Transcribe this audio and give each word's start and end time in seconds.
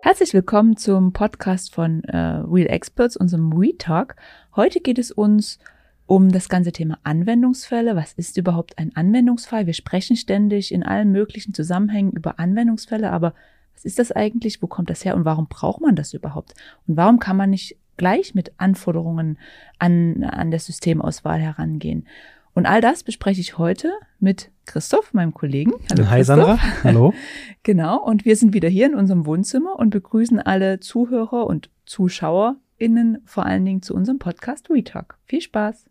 Herzlich 0.00 0.32
willkommen 0.32 0.78
zum 0.78 1.12
Podcast 1.12 1.74
von 1.74 2.04
äh, 2.04 2.16
Real 2.16 2.70
Experts, 2.70 3.18
unserem 3.18 3.52
WeTalk. 3.52 4.16
Heute 4.56 4.80
geht 4.80 4.98
es 4.98 5.10
uns 5.10 5.58
um 6.06 6.30
das 6.30 6.48
ganze 6.48 6.72
Thema 6.72 6.98
Anwendungsfälle. 7.02 7.94
Was 7.94 8.14
ist 8.14 8.38
überhaupt 8.38 8.78
ein 8.78 8.96
Anwendungsfall? 8.96 9.66
Wir 9.66 9.74
sprechen 9.74 10.16
ständig 10.16 10.72
in 10.72 10.84
allen 10.84 11.12
möglichen 11.12 11.52
Zusammenhängen 11.52 12.12
über 12.12 12.38
Anwendungsfälle, 12.38 13.12
aber 13.12 13.34
was 13.74 13.84
ist 13.84 13.98
das 13.98 14.10
eigentlich? 14.10 14.62
Wo 14.62 14.68
kommt 14.68 14.88
das 14.88 15.04
her 15.04 15.16
und 15.16 15.26
warum 15.26 15.48
braucht 15.48 15.82
man 15.82 15.96
das 15.96 16.14
überhaupt? 16.14 16.54
Und 16.86 16.96
warum 16.96 17.18
kann 17.18 17.36
man 17.36 17.50
nicht 17.50 17.76
gleich 17.98 18.34
mit 18.34 18.52
Anforderungen 18.56 19.38
an, 19.78 20.24
an 20.24 20.50
der 20.50 20.60
Systemauswahl 20.60 21.38
herangehen? 21.38 22.06
Und 22.54 22.66
all 22.66 22.80
das 22.80 23.04
bespreche 23.04 23.40
ich 23.40 23.58
heute 23.58 23.92
mit 24.18 24.50
Christoph, 24.64 25.14
meinem 25.14 25.32
Kollegen. 25.32 25.72
Hallo 25.92 26.10
Hi 26.10 26.24
Sandra, 26.24 26.58
hallo. 26.82 27.14
genau, 27.62 28.02
und 28.02 28.24
wir 28.24 28.34
sind 28.34 28.52
wieder 28.52 28.68
hier 28.68 28.86
in 28.86 28.94
unserem 28.94 29.26
Wohnzimmer 29.26 29.78
und 29.78 29.90
begrüßen 29.90 30.40
alle 30.40 30.80
Zuhörer 30.80 31.46
und 31.46 31.70
ZuschauerInnen 31.86 33.18
vor 33.24 33.46
allen 33.46 33.64
Dingen 33.64 33.82
zu 33.82 33.94
unserem 33.94 34.18
Podcast 34.18 34.70
WeTalk. 34.70 35.18
Viel 35.26 35.40
Spaß! 35.40 35.84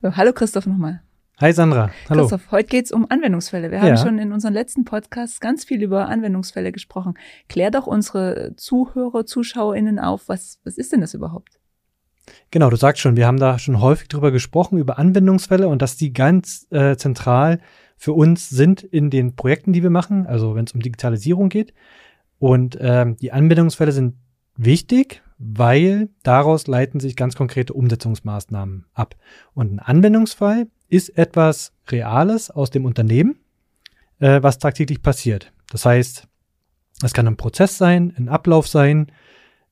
So, 0.00 0.16
hallo 0.16 0.32
Christoph 0.32 0.66
nochmal. 0.66 1.02
Hi 1.42 1.52
Sandra, 1.52 1.90
hallo. 2.08 2.20
Christoph, 2.20 2.52
heute 2.52 2.68
geht's 2.68 2.92
um 2.92 3.04
Anwendungsfälle. 3.08 3.72
Wir 3.72 3.78
ja. 3.78 3.82
haben 3.82 3.96
schon 3.96 4.18
in 4.20 4.30
unseren 4.30 4.52
letzten 4.52 4.84
Podcasts 4.84 5.40
ganz 5.40 5.64
viel 5.64 5.82
über 5.82 6.08
Anwendungsfälle 6.08 6.70
gesprochen. 6.70 7.14
Klär 7.48 7.72
doch 7.72 7.88
unsere 7.88 8.54
Zuhörer, 8.54 9.26
ZuschauerInnen 9.26 9.98
auf, 9.98 10.28
was, 10.28 10.60
was 10.62 10.78
ist 10.78 10.92
denn 10.92 11.00
das 11.00 11.14
überhaupt? 11.14 11.58
Genau, 12.52 12.70
du 12.70 12.76
sagst 12.76 13.02
schon, 13.02 13.16
wir 13.16 13.26
haben 13.26 13.40
da 13.40 13.58
schon 13.58 13.80
häufig 13.80 14.06
drüber 14.06 14.30
gesprochen, 14.30 14.78
über 14.78 15.00
Anwendungsfälle 15.00 15.66
und 15.66 15.82
dass 15.82 15.96
die 15.96 16.12
ganz 16.12 16.68
äh, 16.70 16.94
zentral 16.94 17.58
für 17.96 18.12
uns 18.12 18.48
sind 18.48 18.84
in 18.84 19.10
den 19.10 19.34
Projekten, 19.34 19.72
die 19.72 19.82
wir 19.82 19.90
machen, 19.90 20.28
also 20.28 20.54
wenn 20.54 20.66
es 20.66 20.72
um 20.74 20.80
Digitalisierung 20.80 21.48
geht. 21.48 21.74
Und 22.38 22.78
ähm, 22.80 23.16
die 23.16 23.32
Anwendungsfälle 23.32 23.90
sind 23.90 24.14
wichtig, 24.56 25.22
weil 25.38 26.08
daraus 26.22 26.68
leiten 26.68 27.00
sich 27.00 27.16
ganz 27.16 27.34
konkrete 27.34 27.72
Umsetzungsmaßnahmen 27.72 28.84
ab. 28.94 29.16
Und 29.54 29.72
ein 29.72 29.78
Anwendungsfall 29.80 30.68
ist 30.92 31.16
etwas 31.16 31.72
Reales 31.88 32.50
aus 32.50 32.70
dem 32.70 32.84
Unternehmen, 32.84 33.38
äh, 34.20 34.42
was 34.42 34.58
tagtäglich 34.58 35.00
passiert. 35.00 35.50
Das 35.70 35.86
heißt, 35.86 36.28
es 37.02 37.12
kann 37.14 37.26
ein 37.26 37.38
Prozess 37.38 37.78
sein, 37.78 38.12
ein 38.18 38.28
Ablauf 38.28 38.68
sein, 38.68 39.10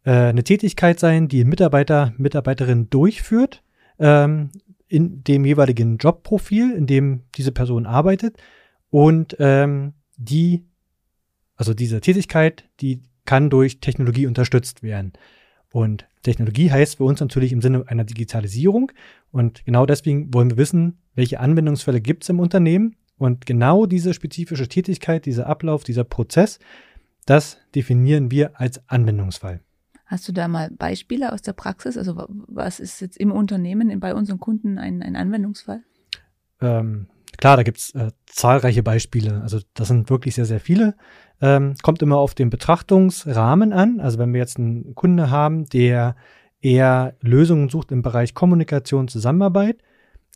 äh, 0.05 0.12
eine 0.12 0.45
Tätigkeit 0.45 0.99
sein, 0.99 1.29
die 1.29 1.45
ein 1.45 1.49
Mitarbeiter, 1.49 2.15
Mitarbeiterin 2.17 2.89
durchführt, 2.89 3.62
ähm, 3.99 4.51
in 4.89 5.23
dem 5.23 5.45
jeweiligen 5.45 5.99
Jobprofil, 5.99 6.73
in 6.73 6.87
dem 6.87 7.25
diese 7.34 7.53
Person 7.53 7.84
arbeitet. 7.84 8.39
Und 8.89 9.37
ähm, 9.41 9.93
die, 10.17 10.65
also 11.55 11.75
diese 11.75 12.01
Tätigkeit, 12.01 12.65
die 12.81 13.03
kann 13.27 13.51
durch 13.51 13.81
Technologie 13.81 14.27
unterstützt 14.27 14.83
werden. 14.83 15.12
Und 15.71 16.07
Technologie 16.23 16.71
heißt 16.71 16.97
für 16.97 17.05
uns 17.05 17.21
natürlich 17.21 17.53
im 17.53 17.61
Sinne 17.61 17.84
einer 17.87 18.05
Digitalisierung. 18.05 18.91
Und 19.31 19.67
genau 19.67 19.84
deswegen 19.84 20.33
wollen 20.33 20.51
wir 20.51 20.57
wissen, 20.57 20.97
welche 21.14 21.41
Anwendungsfälle 21.41 22.00
gibt 22.00 22.22
es 22.25 22.28
im 22.28 22.41
Unternehmen. 22.41 22.97
Und 23.19 23.44
genau 23.44 23.86
diese 23.86 24.14
spezifische 24.14 24.69
Tätigkeit, 24.69 25.27
dieser 25.27 25.47
Ablauf, 25.47 25.84
dieser 25.84 26.05
Prozess, 26.05 26.58
das 27.27 27.58
definieren 27.75 28.30
wir 28.30 28.58
als 28.58 28.80
Anwendungsfall. 28.89 29.61
Hast 30.06 30.27
du 30.27 30.33
da 30.33 30.48
mal 30.48 30.70
Beispiele 30.70 31.33
aus 31.33 31.42
der 31.42 31.53
Praxis? 31.53 31.97
Also 31.97 32.27
was 32.28 32.81
ist 32.81 33.00
jetzt 33.00 33.16
im 33.16 33.31
Unternehmen 33.31 34.00
bei 34.00 34.14
unseren 34.14 34.41
Kunden 34.41 34.78
ein, 34.78 35.03
ein 35.03 35.14
Anwendungsfall? 35.14 35.83
Ähm, 36.61 37.06
klar, 37.36 37.56
da 37.56 37.62
gibt 37.62 37.78
es 37.78 37.94
äh, 37.94 38.11
zahlreiche 38.27 38.83
Beispiele. 38.83 39.41
Also 39.43 39.60
das 39.75 39.88
sind 39.88 40.10
wirklich 40.10 40.34
sehr, 40.34 40.47
sehr 40.47 40.59
viele. 40.59 40.97
Ähm, 41.41 41.75
kommt 41.82 42.03
immer 42.03 42.16
auf 42.16 42.34
den 42.34 42.50
Betrachtungsrahmen 42.50 43.72
an. 43.72 44.00
Also 44.00 44.19
wenn 44.19 44.32
wir 44.32 44.41
jetzt 44.41 44.59
einen 44.59 44.94
Kunde 44.94 45.31
haben, 45.31 45.66
der 45.66 46.16
eher 46.60 47.15
Lösungen 47.20 47.69
sucht 47.69 47.93
im 47.93 48.03
Bereich 48.03 48.34
Kommunikation, 48.34 49.09
Zusammenarbeit, 49.09 49.78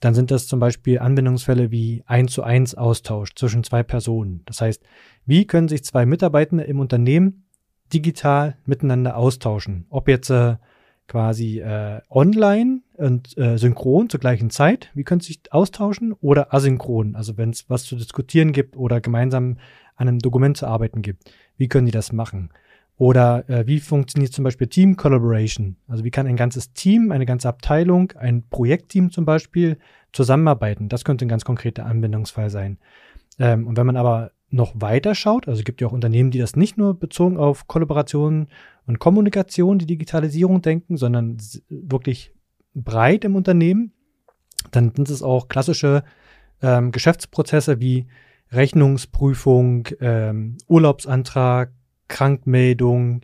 dann 0.05 0.15
sind 0.15 0.31
das 0.31 0.47
zum 0.47 0.61
Beispiel 0.61 0.99
Anwendungsfälle 0.99 1.71
wie 1.71 2.03
1 2.07 2.33
zu 2.33 2.43
1 2.43 2.75
Austausch 2.75 3.35
zwischen 3.35 3.65
zwei 3.65 3.83
Personen. 3.83 4.43
Das 4.45 4.61
heißt, 4.61 4.83
wie 5.25 5.47
können 5.47 5.69
sich 5.69 5.83
zwei 5.83 6.05
Mitarbeitende 6.05 6.65
im 6.65 6.79
Unternehmen 6.79 7.47
digital 7.93 8.59
miteinander 8.67 9.17
austauschen? 9.17 9.87
Ob 9.89 10.09
jetzt 10.09 10.29
äh, 10.29 10.57
quasi 11.09 11.61
äh, 11.61 12.01
online 12.11 12.83
und 12.97 13.37
äh, 13.39 13.57
synchron 13.57 14.11
zur 14.11 14.21
gleichen 14.21 14.51
Zeit, 14.51 14.91
wie 14.95 15.05
können 15.05 15.21
sie 15.21 15.35
sich 15.35 15.53
austauschen 15.53 16.13
oder 16.13 16.53
asynchron, 16.53 17.17
also 17.17 17.39
wenn 17.39 17.51
es 17.51 17.69
was 17.71 17.85
zu 17.85 17.97
diskutieren 17.97 18.53
gibt 18.53 18.77
oder 18.77 19.01
gemeinsam 19.01 19.59
an 19.97 20.09
einem 20.09 20.19
Dokument 20.19 20.57
zu 20.57 20.67
arbeiten 20.67 21.01
gibt, 21.01 21.31
wie 21.57 21.69
können 21.69 21.87
die 21.87 21.93
das 21.93 22.13
machen? 22.13 22.51
Oder 22.97 23.49
äh, 23.49 23.67
wie 23.67 23.81
funktioniert 23.81 24.33
zum 24.33 24.45
Beispiel 24.45 24.69
Team 24.69 24.97
Collaboration? 24.97 25.77
Also 25.89 26.05
wie 26.05 26.11
kann 26.11 26.27
ein 26.27 26.37
ganzes 26.37 26.73
Team, 26.73 27.11
eine 27.11 27.27
ganze 27.27 27.49
Abteilung, 27.49 28.13
ein 28.13 28.45
Projektteam 28.49 29.11
zum 29.11 29.25
Beispiel 29.25 29.79
zusammenarbeiten? 30.13 30.89
Das 30.89 31.05
könnte 31.05 31.25
ein 31.25 31.29
ganz 31.29 31.45
konkreter 31.45 31.87
Anwendungsfall 31.87 32.51
sein. 32.51 32.79
Ähm, 33.39 33.67
und 33.67 33.77
wenn 33.77 33.87
man 33.87 33.97
aber 33.97 34.31
noch 34.51 34.73
weiter 34.77 35.17
schaut, 35.17 35.49
also 35.49 35.59
es 35.59 35.65
gibt 35.65 35.81
ja 35.81 35.89
auch 35.89 35.93
Unternehmen, 35.93 36.31
die 36.31 36.39
das 36.39 36.55
nicht 36.55 36.79
nur 36.79 36.95
bezogen 36.95 37.37
auf 37.37 37.67
Kollaboration 37.67 38.47
und 38.87 39.01
Kommunikation, 39.01 39.79
die 39.79 39.87
Digitalisierung 39.87 40.63
denken, 40.63 40.97
sondern 40.97 41.39
wirklich 41.69 42.33
breit 42.75 43.25
im 43.25 43.35
Unternehmen, 43.35 43.93
dann 44.71 44.93
sind 44.95 45.11
es 45.11 45.23
auch 45.23 45.49
klassische 45.49 46.05
ähm, 46.63 46.93
Geschäftsprozesse 46.93 47.81
wie 47.81 48.07
Rechnungsprüfung, 48.53 49.89
ähm, 50.01 50.59
Urlaubsantrag, 50.69 51.73
Krankmeldung, 52.09 53.23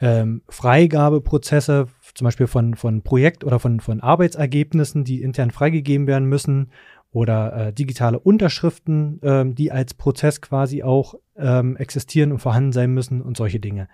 ähm, 0.00 0.42
Freigabeprozesse, 0.48 1.88
zum 2.14 2.24
Beispiel 2.24 2.46
von, 2.46 2.74
von 2.74 3.02
Projekt- 3.02 3.44
oder 3.44 3.58
von, 3.58 3.80
von 3.80 4.00
Arbeitsergebnissen, 4.00 5.04
die 5.04 5.22
intern 5.22 5.50
freigegeben 5.50 6.06
werden 6.06 6.28
müssen, 6.28 6.70
oder 7.12 7.68
äh, 7.68 7.72
digitale 7.72 8.18
Unterschriften, 8.18 9.20
ähm, 9.22 9.54
die 9.54 9.72
als 9.72 9.94
Prozess 9.94 10.40
quasi 10.40 10.82
auch 10.82 11.14
ähm, 11.36 11.76
existieren 11.76 12.32
und 12.32 12.38
vorhanden 12.38 12.72
sein 12.72 12.92
müssen 12.92 13.20
und 13.20 13.36
solche 13.36 13.58
Dinge. 13.58 13.88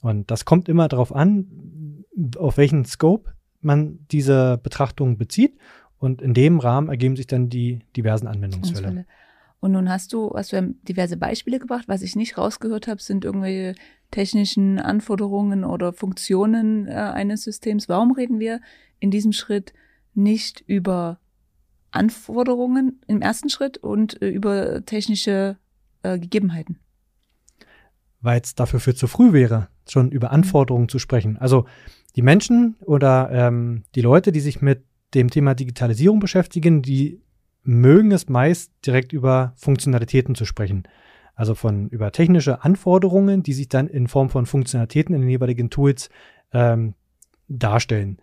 Und 0.00 0.30
das 0.30 0.44
kommt 0.44 0.68
immer 0.68 0.88
darauf 0.88 1.14
an, 1.14 2.04
auf 2.36 2.56
welchen 2.56 2.84
Scope 2.84 3.32
man 3.60 3.98
diese 4.10 4.58
Betrachtung 4.62 5.18
bezieht. 5.18 5.58
Und 5.98 6.20
in 6.20 6.34
dem 6.34 6.58
Rahmen 6.58 6.88
ergeben 6.88 7.16
sich 7.16 7.26
dann 7.26 7.48
die 7.48 7.80
diversen 7.96 8.26
Anwendungsfälle. 8.26 9.06
Und 9.64 9.72
nun 9.72 9.88
hast 9.88 10.12
du, 10.12 10.30
hast 10.36 10.52
du 10.52 10.74
diverse 10.82 11.16
Beispiele 11.16 11.58
gebracht. 11.58 11.84
Was 11.86 12.02
ich 12.02 12.16
nicht 12.16 12.36
rausgehört 12.36 12.86
habe, 12.86 13.00
sind 13.00 13.24
irgendwelche 13.24 13.74
technischen 14.10 14.78
Anforderungen 14.78 15.64
oder 15.64 15.94
Funktionen 15.94 16.86
äh, 16.86 16.90
eines 16.90 17.44
Systems. 17.44 17.88
Warum 17.88 18.12
reden 18.12 18.38
wir 18.40 18.60
in 18.98 19.10
diesem 19.10 19.32
Schritt 19.32 19.72
nicht 20.12 20.62
über 20.66 21.18
Anforderungen 21.92 23.00
im 23.06 23.22
ersten 23.22 23.48
Schritt 23.48 23.78
und 23.78 24.20
äh, 24.20 24.28
über 24.28 24.84
technische 24.84 25.56
äh, 26.02 26.18
Gegebenheiten? 26.18 26.78
Weil 28.20 28.42
es 28.42 28.54
dafür 28.54 28.80
für 28.80 28.94
zu 28.94 29.06
früh 29.06 29.32
wäre, 29.32 29.68
schon 29.88 30.10
über 30.10 30.30
Anforderungen 30.30 30.90
zu 30.90 30.98
sprechen. 30.98 31.38
Also 31.38 31.64
die 32.16 32.22
Menschen 32.22 32.76
oder 32.82 33.30
ähm, 33.32 33.84
die 33.94 34.02
Leute, 34.02 34.30
die 34.30 34.40
sich 34.40 34.60
mit 34.60 34.84
dem 35.14 35.30
Thema 35.30 35.54
Digitalisierung 35.54 36.20
beschäftigen, 36.20 36.82
die 36.82 37.23
mögen 37.64 38.12
es 38.12 38.28
meist 38.28 38.72
direkt 38.86 39.12
über 39.12 39.52
Funktionalitäten 39.56 40.34
zu 40.34 40.44
sprechen. 40.44 40.84
Also 41.34 41.54
von 41.54 41.88
über 41.88 42.12
technische 42.12 42.62
Anforderungen, 42.62 43.42
die 43.42 43.54
sich 43.54 43.68
dann 43.68 43.88
in 43.88 44.06
Form 44.06 44.30
von 44.30 44.46
Funktionalitäten 44.46 45.14
in 45.14 45.22
den 45.22 45.30
jeweiligen 45.30 45.70
Tools 45.70 46.08
ähm, 46.52 46.94
darstellen. 47.48 48.18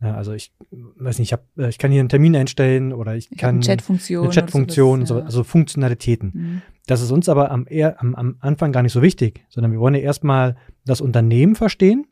Ja, 0.00 0.14
also 0.16 0.32
ich 0.32 0.52
weiß 0.70 1.18
nicht, 1.18 1.28
ich, 1.28 1.32
hab, 1.32 1.44
äh, 1.56 1.68
ich 1.68 1.78
kann 1.78 1.90
hier 1.90 2.00
einen 2.00 2.08
Termin 2.08 2.34
einstellen 2.36 2.92
oder 2.92 3.16
ich, 3.16 3.30
ich 3.30 3.38
kann 3.38 3.56
eine 3.56 3.64
Chatfunktion, 3.64 4.24
eine 4.24 4.34
Chatfunktion, 4.34 5.06
so, 5.06 5.18
ja. 5.18 5.24
also 5.24 5.44
Funktionalitäten. 5.44 6.32
Mhm. 6.34 6.62
Das 6.86 7.00
ist 7.00 7.10
uns 7.10 7.28
aber 7.28 7.50
am, 7.50 7.66
eher, 7.68 8.00
am, 8.00 8.14
am 8.14 8.36
Anfang 8.40 8.72
gar 8.72 8.82
nicht 8.82 8.92
so 8.92 9.02
wichtig, 9.02 9.44
sondern 9.48 9.72
wir 9.72 9.80
wollen 9.80 9.94
ja 9.94 10.00
erstmal 10.00 10.56
das 10.84 11.00
Unternehmen 11.00 11.54
verstehen 11.54 12.06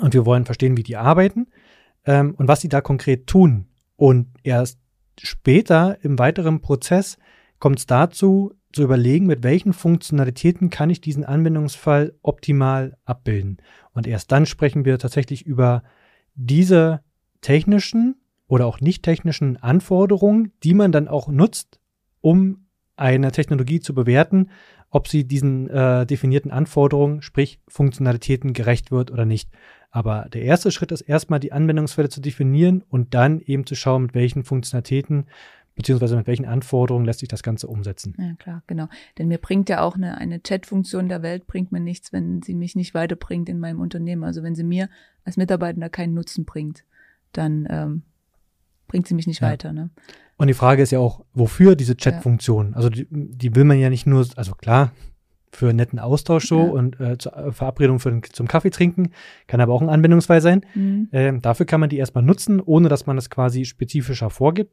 und 0.00 0.12
wir 0.12 0.26
wollen 0.26 0.44
verstehen, 0.44 0.76
wie 0.76 0.82
die 0.82 0.96
arbeiten 0.96 1.46
ähm, 2.04 2.34
und 2.36 2.48
was 2.48 2.60
sie 2.60 2.68
da 2.68 2.80
konkret 2.80 3.26
tun. 3.26 3.68
Und 3.96 4.28
erst 4.42 4.78
später 5.22 5.98
im 6.02 6.18
weiteren 6.18 6.60
Prozess 6.60 7.18
kommt 7.58 7.78
es 7.78 7.86
dazu, 7.86 8.54
zu 8.72 8.82
überlegen, 8.82 9.26
mit 9.26 9.42
welchen 9.42 9.72
Funktionalitäten 9.72 10.70
kann 10.70 10.90
ich 10.90 11.00
diesen 11.00 11.24
Anwendungsfall 11.24 12.14
optimal 12.22 12.96
abbilden. 13.04 13.58
Und 13.92 14.06
erst 14.06 14.30
dann 14.30 14.46
sprechen 14.46 14.84
wir 14.84 14.98
tatsächlich 14.98 15.46
über 15.46 15.82
diese 16.34 17.02
technischen 17.40 18.16
oder 18.46 18.66
auch 18.66 18.80
nicht 18.80 19.02
technischen 19.02 19.56
Anforderungen, 19.56 20.52
die 20.62 20.74
man 20.74 20.92
dann 20.92 21.08
auch 21.08 21.28
nutzt, 21.28 21.80
um 22.20 22.67
eine 22.98 23.32
Technologie 23.32 23.80
zu 23.80 23.94
bewerten, 23.94 24.50
ob 24.90 25.08
sie 25.08 25.24
diesen 25.24 25.68
äh, 25.68 26.06
definierten 26.06 26.50
Anforderungen, 26.50 27.22
sprich 27.22 27.60
Funktionalitäten, 27.68 28.52
gerecht 28.52 28.90
wird 28.90 29.10
oder 29.10 29.26
nicht. 29.26 29.50
Aber 29.90 30.28
der 30.32 30.42
erste 30.42 30.70
Schritt 30.70 30.92
ist 30.92 31.02
erstmal 31.02 31.40
die 31.40 31.52
Anwendungsfälle 31.52 32.08
zu 32.08 32.20
definieren 32.20 32.82
und 32.88 33.14
dann 33.14 33.40
eben 33.40 33.66
zu 33.66 33.74
schauen, 33.74 34.02
mit 34.02 34.14
welchen 34.14 34.44
Funktionalitäten 34.44 35.26
beziehungsweise 35.78 36.16
mit 36.16 36.26
welchen 36.26 36.44
Anforderungen 36.44 37.06
lässt 37.06 37.20
sich 37.20 37.28
das 37.28 37.44
Ganze 37.44 37.68
umsetzen. 37.68 38.12
Ja, 38.18 38.34
klar, 38.34 38.62
genau. 38.66 38.88
Denn 39.16 39.28
mir 39.28 39.38
bringt 39.38 39.68
ja 39.68 39.80
auch 39.80 39.94
eine, 39.94 40.18
eine 40.18 40.42
Chat-Funktion 40.42 41.08
der 41.08 41.22
Welt, 41.22 41.46
bringt 41.46 41.70
mir 41.70 41.78
nichts, 41.78 42.12
wenn 42.12 42.42
sie 42.42 42.56
mich 42.56 42.74
nicht 42.74 42.94
weiterbringt 42.94 43.48
in 43.48 43.60
meinem 43.60 43.78
Unternehmen. 43.78 44.24
Also 44.24 44.42
wenn 44.42 44.56
sie 44.56 44.64
mir 44.64 44.88
als 45.24 45.36
Mitarbeiter 45.36 45.88
keinen 45.88 46.14
Nutzen 46.14 46.44
bringt, 46.44 46.84
dann 47.32 47.68
ähm, 47.70 48.02
bringt 48.88 49.06
sie 49.06 49.14
mich 49.14 49.26
nicht 49.26 49.40
ja. 49.40 49.48
weiter. 49.48 49.72
Ne? 49.72 49.90
Und 50.36 50.48
die 50.48 50.54
Frage 50.54 50.82
ist 50.82 50.90
ja 50.90 50.98
auch, 50.98 51.24
wofür 51.34 51.76
diese 51.76 51.96
Chat-Funktion? 51.96 52.70
Ja. 52.70 52.76
Also 52.76 52.90
die, 52.90 53.06
die, 53.10 53.54
will 53.54 53.64
man 53.64 53.78
ja 53.78 53.90
nicht 53.90 54.06
nur, 54.06 54.26
also 54.36 54.52
klar, 54.52 54.92
für 55.52 55.68
einen 55.68 55.76
netten 55.76 55.98
Austausch 55.98 56.46
so 56.46 56.58
ja. 56.58 56.70
und 56.72 57.00
äh, 57.00 57.16
zur 57.18 57.36
äh, 57.36 57.52
Verabredung 57.52 58.00
für 58.00 58.20
zum 58.32 58.48
Kaffee 58.48 58.70
trinken, 58.70 59.10
kann 59.46 59.60
aber 59.60 59.72
auch 59.72 59.82
ein 59.82 59.88
Anwendungsfall 59.88 60.40
sein. 60.40 60.66
Mhm. 60.74 61.08
Ähm, 61.12 61.40
dafür 61.40 61.66
kann 61.66 61.80
man 61.80 61.88
die 61.88 61.96
erstmal 61.98 62.24
nutzen, 62.24 62.60
ohne 62.60 62.88
dass 62.88 63.06
man 63.06 63.16
das 63.16 63.30
quasi 63.30 63.64
spezifischer 63.64 64.30
vorgibt 64.30 64.72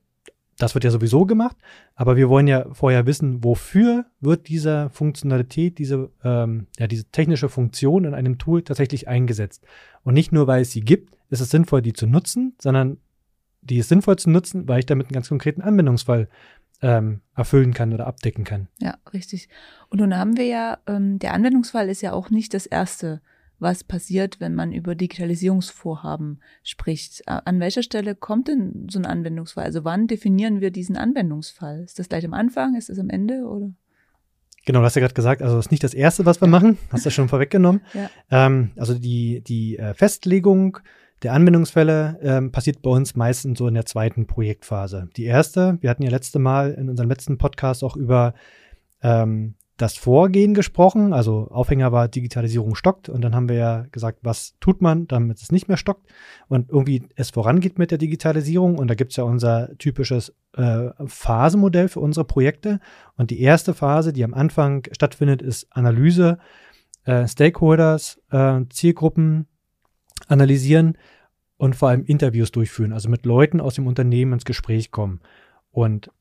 das 0.58 0.74
wird 0.74 0.86
ja 0.86 0.92
sowieso 0.92 1.26
gemacht, 1.26 1.58
aber 1.96 2.16
wir 2.16 2.30
wollen 2.30 2.48
ja 2.48 2.66
vorher 2.72 3.06
wissen, 3.06 3.44
wofür 3.44 4.06
wird 4.22 4.48
diese 4.48 4.90
Funktionalität, 4.90 5.78
diese, 5.78 6.12
ähm, 6.24 6.68
ja, 6.80 6.88
diese 6.88 7.06
technische 7.12 7.50
Funktion 7.50 8.06
in 8.06 8.14
einem 8.14 8.38
Tool 8.38 8.62
tatsächlich 8.62 9.08
eingesetzt. 9.08 9.66
Und 10.04 10.14
nicht 10.14 10.32
nur, 10.32 10.48
weil 10.48 10.62
es 10.62 10.72
sie 10.72 10.82
gibt, 10.82 11.14
ist 11.30 11.42
es 11.42 11.50
sinnvoll, 11.50 11.82
die 11.82 11.94
zu 11.94 12.08
nutzen, 12.08 12.56
sondern 12.62 12.98
die 13.66 13.78
ist 13.78 13.90
sinnvoll 13.90 14.18
zu 14.18 14.30
nutzen, 14.30 14.68
weil 14.68 14.80
ich 14.80 14.86
damit 14.86 15.08
einen 15.08 15.14
ganz 15.14 15.30
konkreten 15.30 15.62
Anwendungsfall 15.62 16.30
ähm, 16.82 17.22
erfüllen 17.36 17.74
kann 17.74 17.94
oder 17.94 18.08
abdecken 18.08 18.44
kann. 18.44 18.68
Ja, 18.80 18.98
richtig. 19.14 19.50
Und 19.90 20.00
nun 20.00 20.16
haben 20.16 20.38
wir 20.38 20.46
ja, 20.46 20.78
ähm, 20.88 21.20
der 21.20 21.34
Anwendungsfall 21.34 21.90
ist 21.90 22.02
ja 22.02 22.14
auch 22.14 22.30
nicht 22.30 22.54
das 22.54 22.66
erste 22.66 23.22
was 23.58 23.84
passiert, 23.84 24.40
wenn 24.40 24.54
man 24.54 24.74
über 24.74 24.96
Digitalisierungsvorhaben 24.96 26.42
spricht. 26.64 27.24
An 27.28 27.60
welcher 27.60 27.84
Stelle 27.84 28.14
kommt 28.14 28.50
denn 28.50 28.88
so 28.90 29.00
ein 29.00 29.06
Anwendungsfall? 29.06 29.64
Also 29.64 29.86
wann 29.86 30.08
definieren 30.08 30.60
wir 30.62 30.72
diesen 30.72 30.98
Anwendungsfall? 30.98 31.84
Ist 31.84 31.98
das 31.98 32.10
gleich 32.10 32.26
am 32.26 32.34
Anfang? 32.34 32.76
Ist 32.76 32.90
das 32.90 33.00
am 33.00 33.10
Ende 33.10 33.46
oder? 33.46 33.72
Genau, 34.66 34.80
du 34.80 34.86
hast 34.86 34.96
ja 34.96 35.02
gerade 35.02 35.14
gesagt, 35.14 35.42
also 35.42 35.56
das 35.56 35.68
ist 35.68 35.72
nicht 35.72 35.84
das 35.84 35.94
Erste, 35.94 36.26
was 36.26 36.42
wir 36.42 36.48
machen. 36.48 36.78
Hast 36.92 37.06
du 37.06 37.12
schon 37.12 37.30
vorweggenommen. 37.30 37.82
Ja. 37.94 38.10
Ähm, 38.32 38.72
also 38.78 38.96
die, 38.96 39.42
die 39.42 39.78
äh, 39.78 39.94
Festlegung 39.94 40.80
der 41.26 41.34
Anwendungsfälle 41.34 42.20
ähm, 42.22 42.52
passiert 42.52 42.84
bei 42.84 42.92
uns 42.92 43.16
meistens 43.16 43.58
so 43.58 43.68
in 43.68 43.74
der 43.74 43.88
zweiten 43.88 44.28
Projektphase. 44.28 45.10
Die 45.18 45.26
erste, 45.26 45.80
wir 45.82 45.90
hatten 45.90 46.04
ja 46.04 46.12
letzte 46.12 46.38
Mal 46.38 46.74
in 46.74 46.88
unserem 46.88 47.10
letzten 47.10 47.40
Podcast 47.40 47.84
auch 47.84 47.96
über 47.96 48.36
ähm, 49.02 49.56
das 49.78 49.98
Vorgehen 49.98 50.54
gesprochen. 50.54 51.14
Also 51.14 51.48
Aufhänger 51.50 51.92
war 51.92 52.08
Digitalisierung 52.10 52.76
stockt 52.76 53.10
und 53.10 53.22
dann 53.22 53.34
haben 53.34 53.50
wir 53.50 53.56
ja 53.56 53.86
gesagt, 53.92 54.20
was 54.22 54.54
tut 54.60 54.84
man, 54.84 55.08
damit 55.08 55.42
es 55.42 55.52
nicht 55.52 55.68
mehr 55.68 55.78
stockt 55.78 56.06
und 56.48 56.70
irgendwie 56.70 57.10
es 57.16 57.32
vorangeht 57.32 57.80
mit 57.80 57.90
der 57.90 57.98
Digitalisierung. 57.98 58.78
Und 58.78 58.88
da 58.88 58.94
gibt 58.94 59.12
es 59.12 59.18
ja 59.18 59.24
unser 59.24 59.76
typisches 59.80 60.32
äh, 60.56 60.92
Phasenmodell 61.08 61.88
für 61.88 62.02
unsere 62.02 62.26
Projekte. 62.26 62.80
Und 63.18 63.32
die 63.32 63.42
erste 63.42 63.74
Phase, 63.74 64.14
die 64.14 64.24
am 64.24 64.36
Anfang 64.36 64.88
stattfindet, 64.92 65.42
ist 65.42 65.68
Analyse, 65.72 66.38
äh, 67.06 67.28
Stakeholders, 67.28 68.22
äh, 68.30 68.62
Zielgruppen 68.70 69.48
analysieren 70.28 70.98
und 71.58 71.76
vor 71.76 71.90
allem 71.90 72.06
Interviews 72.06 72.52
durchführen, 72.52 72.94
also 72.94 73.10
mit 73.10 73.26
Leuten 73.26 73.62
aus 73.62 73.76
dem 73.76 73.88
Unternehmen 73.88 74.34
ins 74.34 74.46
Gespräch 74.46 74.92
kommen. 74.92 75.22
Und 75.72 76.12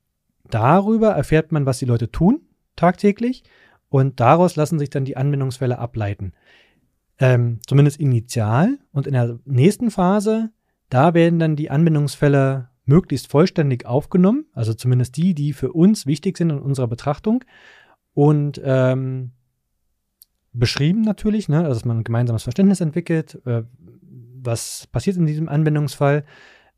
darüber 0.49 1.11
erfährt 1.11 1.53
man, 1.53 1.67
was 1.67 1.79
die 1.79 1.87
Leute 1.87 2.11
tun 2.11 2.43
tagtäglich 2.77 3.45
und 3.89 4.19
daraus 4.21 4.57
lassen 4.57 4.79
sich 4.79 4.91
dann 4.91 5.05
die 5.05 5.17
Anwendungsfälle 5.17 5.79
ableiten. 5.79 6.33
Ähm, 7.19 7.61
zumindest 7.67 8.01
initial 8.01 8.79
und 8.93 9.07
in 9.07 9.13
der 9.13 9.39
nächsten 9.45 9.91
Phase, 9.91 10.51
da 10.91 11.15
werden 11.15 11.39
dann 11.39 11.55
die 11.55 11.71
Anwendungsfälle 11.71 12.71
möglichst 12.87 13.31
vollständig 13.31 13.87
aufgenommen, 13.87 14.47
also 14.53 14.75
zumindest 14.75 15.17
die, 15.17 15.35
die 15.35 15.53
für 15.53 15.73
uns 15.73 16.07
wichtig 16.07 16.37
sind 16.37 16.51
in 16.51 16.59
unserer 16.59 16.89
Betrachtung 16.89 17.45
und 18.15 18.61
ähm, 18.65 19.31
beschrieben 20.53 21.03
natürlich, 21.03 21.49
ne, 21.49 21.63
dass 21.63 21.85
man 21.85 21.99
ein 21.99 22.05
gemeinsames 22.05 22.43
Verständnis 22.43 22.81
entwickelt, 22.81 23.41
äh, 23.47 23.63
was 24.45 24.87
passiert 24.89 25.17
in 25.17 25.27
diesem 25.27 25.49
Anwendungsfall 25.49 26.25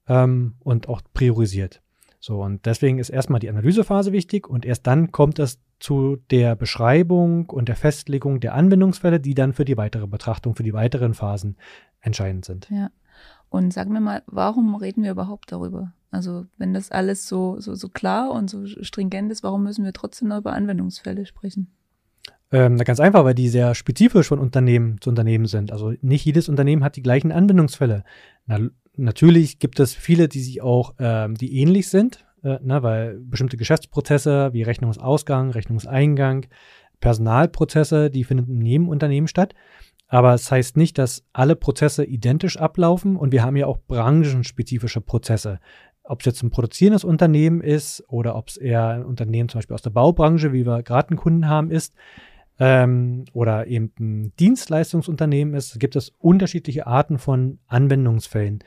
ähm, 0.08 0.54
und 0.60 0.88
auch 0.88 1.02
priorisiert. 1.14 1.82
So, 2.20 2.42
und 2.42 2.66
deswegen 2.66 2.98
ist 2.98 3.10
erstmal 3.10 3.40
die 3.40 3.48
Analysephase 3.48 4.12
wichtig 4.12 4.48
und 4.48 4.64
erst 4.64 4.86
dann 4.86 5.12
kommt 5.12 5.38
es 5.38 5.60
zu 5.78 6.16
der 6.30 6.56
Beschreibung 6.56 7.48
und 7.50 7.68
der 7.68 7.76
Festlegung 7.76 8.40
der 8.40 8.54
Anwendungsfälle, 8.54 9.20
die 9.20 9.34
dann 9.34 9.52
für 9.52 9.64
die 9.64 9.76
weitere 9.76 10.06
Betrachtung, 10.06 10.56
für 10.56 10.62
die 10.62 10.72
weiteren 10.72 11.14
Phasen 11.14 11.56
entscheidend 12.00 12.44
sind. 12.44 12.68
Ja. 12.70 12.90
Und 13.48 13.72
sag 13.72 13.88
mir 13.88 14.00
mal, 14.00 14.22
warum 14.26 14.74
reden 14.74 15.04
wir 15.04 15.12
überhaupt 15.12 15.52
darüber? 15.52 15.92
Also, 16.10 16.46
wenn 16.56 16.74
das 16.74 16.90
alles 16.90 17.28
so, 17.28 17.60
so, 17.60 17.74
so 17.74 17.88
klar 17.88 18.30
und 18.30 18.50
so 18.50 18.66
stringent 18.66 19.30
ist, 19.30 19.42
warum 19.42 19.62
müssen 19.62 19.84
wir 19.84 19.92
trotzdem 19.92 20.28
noch 20.28 20.38
über 20.38 20.52
Anwendungsfälle 20.52 21.26
sprechen? 21.26 21.70
Ähm, 22.52 22.78
ganz 22.78 23.00
einfach, 23.00 23.24
weil 23.24 23.34
die 23.34 23.48
sehr 23.48 23.74
spezifisch 23.74 24.28
von 24.28 24.38
Unternehmen 24.38 25.00
zu 25.00 25.10
Unternehmen 25.10 25.46
sind. 25.46 25.72
Also 25.72 25.94
nicht 26.00 26.24
jedes 26.24 26.48
Unternehmen 26.48 26.84
hat 26.84 26.96
die 26.96 27.02
gleichen 27.02 27.32
Anwendungsfälle. 27.32 28.04
Na, 28.46 28.60
natürlich 28.96 29.58
gibt 29.58 29.80
es 29.80 29.94
viele, 29.94 30.28
die 30.28 30.40
sich 30.40 30.62
auch, 30.62 30.94
ähm, 30.98 31.34
die 31.34 31.58
ähnlich 31.58 31.88
sind, 31.88 32.24
äh, 32.44 32.58
ne, 32.62 32.82
weil 32.82 33.18
bestimmte 33.18 33.56
Geschäftsprozesse 33.56 34.52
wie 34.52 34.62
Rechnungsausgang, 34.62 35.50
Rechnungseingang, 35.50 36.46
Personalprozesse, 37.00 38.10
die 38.10 38.24
finden 38.24 38.60
in 38.60 38.66
jedem 38.66 38.88
Unternehmen 38.88 39.26
statt. 39.26 39.54
Aber 40.08 40.34
es 40.34 40.42
das 40.42 40.52
heißt 40.52 40.76
nicht, 40.76 40.98
dass 40.98 41.24
alle 41.32 41.56
Prozesse 41.56 42.04
identisch 42.04 42.58
ablaufen 42.58 43.16
und 43.16 43.32
wir 43.32 43.42
haben 43.42 43.56
ja 43.56 43.66
auch 43.66 43.78
branchenspezifische 43.88 45.00
Prozesse. 45.00 45.58
Ob 46.04 46.20
es 46.20 46.26
jetzt 46.26 46.42
ein 46.44 46.50
produzierendes 46.50 47.02
Unternehmen 47.02 47.60
ist 47.60 48.04
oder 48.06 48.36
ob 48.36 48.48
es 48.48 48.56
eher 48.56 48.86
ein 48.86 49.04
Unternehmen 49.04 49.48
zum 49.48 49.58
Beispiel 49.58 49.74
aus 49.74 49.82
der 49.82 49.90
Baubranche, 49.90 50.52
wie 50.52 50.64
wir 50.64 50.84
gerade 50.84 51.10
einen 51.10 51.18
Kunden 51.18 51.48
haben, 51.48 51.72
ist, 51.72 51.94
ähm, 52.58 53.24
oder 53.32 53.66
eben 53.66 53.92
ein 53.98 54.32
Dienstleistungsunternehmen 54.38 55.54
ist, 55.54 55.78
gibt 55.78 55.96
es 55.96 56.12
unterschiedliche 56.18 56.86
Arten 56.86 57.18
von 57.18 57.58
Anwendungsfällen. 57.66 58.64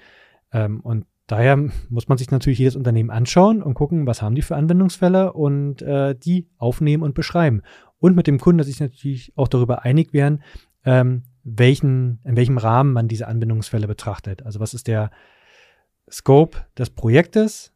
Ähm, 0.52 0.80
und 0.82 1.06
daher 1.28 1.58
muss 1.90 2.08
man 2.08 2.18
sich 2.18 2.32
natürlich 2.32 2.60
jedes 2.60 2.76
Unternehmen 2.76 3.10
anschauen 3.10 3.64
und 3.64 3.74
gucken, 3.74 4.06
was 4.08 4.22
haben 4.22 4.36
die 4.36 4.42
für 4.42 4.56
Anwendungsfälle 4.56 5.34
und 5.34 5.82
äh, 5.82 6.16
die 6.16 6.48
aufnehmen 6.58 7.04
und 7.04 7.16
beschreiben. 7.16 7.62
Und 8.00 8.16
mit 8.16 8.28
dem 8.28 8.40
Kunden, 8.40 8.60
dass 8.60 8.68
sich 8.68 8.80
natürlich 8.80 9.34
auch 9.36 9.48
darüber 9.48 9.84
einig 9.84 10.14
werden, 10.14 10.44
ähm, 10.86 11.24
welchen, 11.44 12.20
in 12.24 12.36
welchem 12.36 12.58
Rahmen 12.58 12.94
man 12.94 13.08
diese 13.08 13.28
Anwendungsfälle 13.28 13.88
betrachtet. 13.88 14.46
Also 14.46 14.60
was 14.60 14.74
ist 14.74 14.88
der 14.88 15.12
Scope 16.10 16.58
des 16.78 16.90
Projektes, 16.90 17.74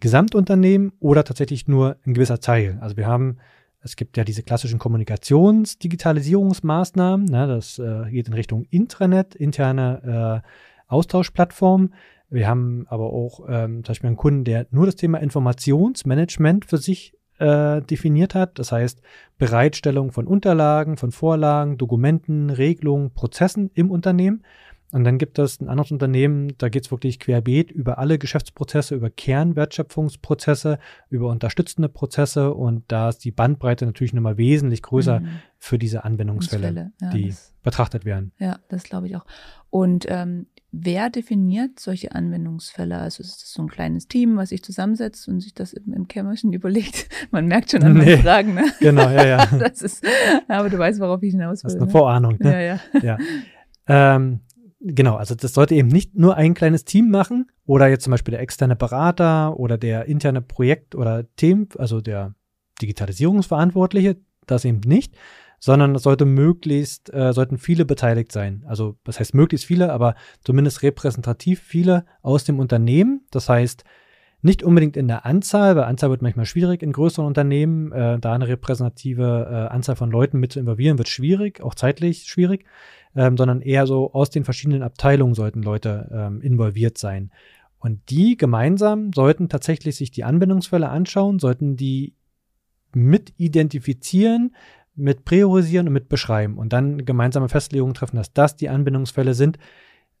Gesamtunternehmen 0.00 0.92
oder 0.98 1.24
tatsächlich 1.24 1.68
nur 1.68 1.96
ein 2.04 2.14
gewisser 2.14 2.40
Teil. 2.40 2.78
Also 2.80 2.96
wir 2.96 3.06
haben 3.06 3.38
es 3.82 3.96
gibt 3.96 4.16
ja 4.16 4.24
diese 4.24 4.42
klassischen 4.42 4.78
Kommunikationsdigitalisierungsmaßnahmen. 4.78 7.26
Ne, 7.26 7.46
das 7.46 7.78
äh, 7.78 8.10
geht 8.10 8.28
in 8.28 8.34
Richtung 8.34 8.64
Intranet, 8.70 9.34
interne 9.34 10.42
äh, 10.44 10.48
Austauschplattform. 10.86 11.92
Wir 12.30 12.48
haben 12.48 12.86
aber 12.88 13.12
auch 13.12 13.40
ähm, 13.48 13.84
zum 13.84 13.90
Beispiel 13.90 14.08
einen 14.08 14.16
Kunden, 14.16 14.44
der 14.44 14.66
nur 14.70 14.86
das 14.86 14.96
Thema 14.96 15.18
Informationsmanagement 15.18 16.64
für 16.64 16.78
sich 16.78 17.14
äh, 17.38 17.82
definiert 17.82 18.34
hat. 18.34 18.58
Das 18.58 18.72
heißt 18.72 19.02
Bereitstellung 19.36 20.12
von 20.12 20.26
Unterlagen, 20.26 20.96
von 20.96 21.12
Vorlagen, 21.12 21.76
Dokumenten, 21.76 22.48
Regelungen, 22.50 23.12
Prozessen 23.12 23.70
im 23.74 23.90
Unternehmen. 23.90 24.44
Und 24.92 25.04
dann 25.04 25.16
gibt 25.16 25.38
es 25.38 25.58
ein 25.60 25.68
anderes 25.68 25.90
Unternehmen, 25.90 26.52
da 26.58 26.68
geht 26.68 26.84
es 26.84 26.90
wirklich 26.90 27.18
querbeet 27.18 27.70
über 27.70 27.98
alle 27.98 28.18
Geschäftsprozesse, 28.18 28.94
über 28.94 29.08
Kernwertschöpfungsprozesse, 29.08 30.78
über 31.08 31.30
unterstützende 31.30 31.88
Prozesse 31.88 32.52
und 32.52 32.84
da 32.88 33.08
ist 33.08 33.24
die 33.24 33.30
Bandbreite 33.30 33.86
natürlich 33.86 34.12
nochmal 34.12 34.36
wesentlich 34.36 34.82
größer 34.82 35.20
mhm. 35.20 35.28
für 35.58 35.78
diese 35.78 36.04
Anwendungsfälle, 36.04 36.92
ja, 37.00 37.10
die 37.10 37.28
das, 37.28 37.54
betrachtet 37.62 38.04
werden. 38.04 38.32
Ja, 38.38 38.58
das 38.68 38.82
glaube 38.82 39.06
ich 39.08 39.16
auch. 39.16 39.24
Und 39.70 40.04
ähm, 40.10 40.46
wer 40.72 41.08
definiert 41.08 41.80
solche 41.80 42.14
Anwendungsfälle? 42.14 42.98
Also 42.98 43.22
ist 43.22 43.40
das 43.40 43.50
so 43.50 43.62
ein 43.62 43.68
kleines 43.68 44.08
Team, 44.08 44.36
was 44.36 44.50
sich 44.50 44.62
zusammensetzt 44.62 45.26
und 45.26 45.40
sich 45.40 45.54
das 45.54 45.72
im, 45.72 45.94
im 45.94 46.06
Kämmerchen 46.06 46.52
überlegt? 46.52 47.08
Man 47.30 47.46
merkt 47.46 47.70
schon 47.70 47.82
an 47.82 47.94
meinen 47.94 48.20
Fragen, 48.20 48.52
ne? 48.52 48.64
Genau, 48.78 49.08
ja, 49.08 49.26
ja. 49.26 49.46
das 49.58 49.80
ist, 49.80 50.04
aber 50.48 50.68
du 50.68 50.76
weißt, 50.76 51.00
worauf 51.00 51.22
ich 51.22 51.30
hinaus 51.30 51.64
will. 51.64 51.68
Das 51.68 51.74
ist 51.74 51.80
eine 51.80 51.86
ne? 51.86 51.92
Vorahnung, 51.92 52.36
ne? 52.38 52.52
Ja, 52.52 52.60
ja. 52.60 53.00
ja. 53.02 53.18
Ähm, 53.86 54.40
Genau, 54.84 55.14
also 55.14 55.36
das 55.36 55.54
sollte 55.54 55.76
eben 55.76 55.88
nicht 55.88 56.16
nur 56.16 56.36
ein 56.36 56.54
kleines 56.54 56.84
Team 56.84 57.08
machen 57.08 57.46
oder 57.66 57.86
jetzt 57.88 58.02
zum 58.02 58.10
Beispiel 58.10 58.32
der 58.32 58.40
externe 58.40 58.74
Berater 58.74 59.58
oder 59.58 59.78
der 59.78 60.06
interne 60.06 60.42
Projekt- 60.42 60.96
oder 60.96 61.24
Themen, 61.36 61.68
also 61.78 62.00
der 62.00 62.34
Digitalisierungsverantwortliche, 62.80 64.16
das 64.46 64.64
eben 64.64 64.80
nicht, 64.84 65.14
sondern 65.60 65.94
es 65.94 66.02
sollte 66.02 66.24
möglichst, 66.24 67.14
äh, 67.14 67.32
sollten 67.32 67.58
viele 67.58 67.84
beteiligt 67.84 68.32
sein. 68.32 68.64
Also 68.66 68.96
das 69.04 69.20
heißt 69.20 69.34
möglichst 69.34 69.66
viele, 69.66 69.92
aber 69.92 70.16
zumindest 70.42 70.82
repräsentativ 70.82 71.60
viele 71.60 72.04
aus 72.20 72.42
dem 72.42 72.58
Unternehmen. 72.58 73.24
Das 73.30 73.48
heißt, 73.48 73.84
Nicht 74.44 74.64
unbedingt 74.64 74.96
in 74.96 75.06
der 75.06 75.24
Anzahl, 75.24 75.76
weil 75.76 75.84
Anzahl 75.84 76.10
wird 76.10 76.20
manchmal 76.20 76.46
schwierig 76.46 76.82
in 76.82 76.92
größeren 76.92 77.24
Unternehmen. 77.24 77.92
Äh, 77.92 78.18
da 78.18 78.34
eine 78.34 78.48
repräsentative 78.48 79.48
äh, 79.48 79.72
Anzahl 79.72 79.94
von 79.94 80.10
Leuten 80.10 80.40
mit 80.40 80.52
zu 80.52 80.58
involvieren, 80.58 80.98
wird 80.98 81.08
schwierig, 81.08 81.62
auch 81.62 81.76
zeitlich 81.76 82.24
schwierig, 82.24 82.66
ähm, 83.14 83.36
sondern 83.36 83.60
eher 83.60 83.86
so 83.86 84.12
aus 84.12 84.30
den 84.30 84.44
verschiedenen 84.44 84.82
Abteilungen 84.82 85.34
sollten 85.34 85.62
Leute 85.62 86.10
ähm, 86.12 86.40
involviert 86.40 86.98
sein. 86.98 87.30
Und 87.78 88.10
die 88.10 88.36
gemeinsam 88.36 89.12
sollten 89.12 89.48
tatsächlich 89.48 89.96
sich 89.96 90.10
die 90.10 90.24
Anwendungsfälle 90.24 90.88
anschauen, 90.88 91.38
sollten 91.38 91.76
die 91.76 92.14
mit 92.92 93.32
identifizieren, 93.36 94.56
mit 94.94 95.24
priorisieren 95.24 95.86
und 95.86 95.92
mit 95.92 96.08
beschreiben 96.08 96.58
und 96.58 96.72
dann 96.72 97.04
gemeinsame 97.04 97.48
Festlegungen 97.48 97.94
treffen, 97.94 98.16
dass 98.16 98.32
das 98.32 98.56
die 98.56 98.68
Anbindungsfälle 98.68 99.34
sind, 99.34 99.58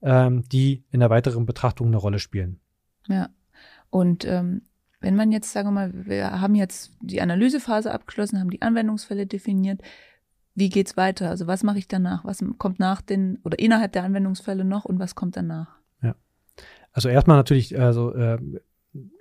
ähm, 0.00 0.44
die 0.48 0.84
in 0.92 1.00
der 1.00 1.10
weiteren 1.10 1.44
Betrachtung 1.44 1.88
eine 1.88 1.96
Rolle 1.96 2.20
spielen. 2.20 2.60
Ja. 3.08 3.28
Und 3.92 4.24
ähm, 4.24 4.62
wenn 5.00 5.16
man 5.16 5.32
jetzt, 5.32 5.52
sagen 5.52 5.68
wir 5.68 5.72
mal, 5.72 6.06
wir 6.06 6.40
haben 6.40 6.54
jetzt 6.54 6.92
die 7.02 7.20
Analysephase 7.20 7.92
abgeschlossen, 7.92 8.40
haben 8.40 8.48
die 8.48 8.62
Anwendungsfälle 8.62 9.26
definiert, 9.26 9.82
wie 10.54 10.70
geht's 10.70 10.96
weiter? 10.96 11.28
Also 11.28 11.46
was 11.46 11.62
mache 11.62 11.78
ich 11.78 11.88
danach? 11.88 12.24
Was 12.24 12.42
kommt 12.56 12.78
nach 12.78 13.02
den 13.02 13.38
oder 13.44 13.58
innerhalb 13.58 13.92
der 13.92 14.04
Anwendungsfälle 14.04 14.64
noch 14.64 14.86
und 14.86 14.98
was 14.98 15.14
kommt 15.14 15.36
danach? 15.36 15.76
Ja. 16.02 16.14
Also 16.92 17.10
erstmal 17.10 17.36
natürlich, 17.36 17.78
also 17.78 18.14
äh, 18.14 18.38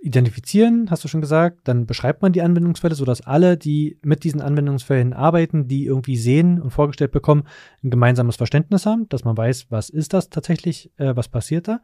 identifizieren, 0.01 0.89
hast 0.89 1.03
du 1.03 1.09
schon 1.09 1.21
gesagt, 1.21 1.67
dann 1.67 1.85
beschreibt 1.85 2.21
man 2.21 2.31
die 2.31 2.41
Anwendungsfälle, 2.41 2.95
sodass 2.95 3.19
alle, 3.19 3.57
die 3.57 3.99
mit 4.03 4.23
diesen 4.23 4.39
Anwendungsfällen 4.39 5.11
arbeiten, 5.11 5.67
die 5.67 5.85
irgendwie 5.85 6.15
sehen 6.15 6.61
und 6.61 6.71
vorgestellt 6.71 7.11
bekommen, 7.11 7.43
ein 7.83 7.89
gemeinsames 7.89 8.37
Verständnis 8.37 8.85
haben, 8.85 9.09
dass 9.09 9.25
man 9.25 9.35
weiß, 9.35 9.67
was 9.69 9.89
ist 9.89 10.13
das 10.13 10.29
tatsächlich, 10.29 10.91
äh, 10.97 11.13
was 11.15 11.27
passiert 11.27 11.67
da. 11.67 11.81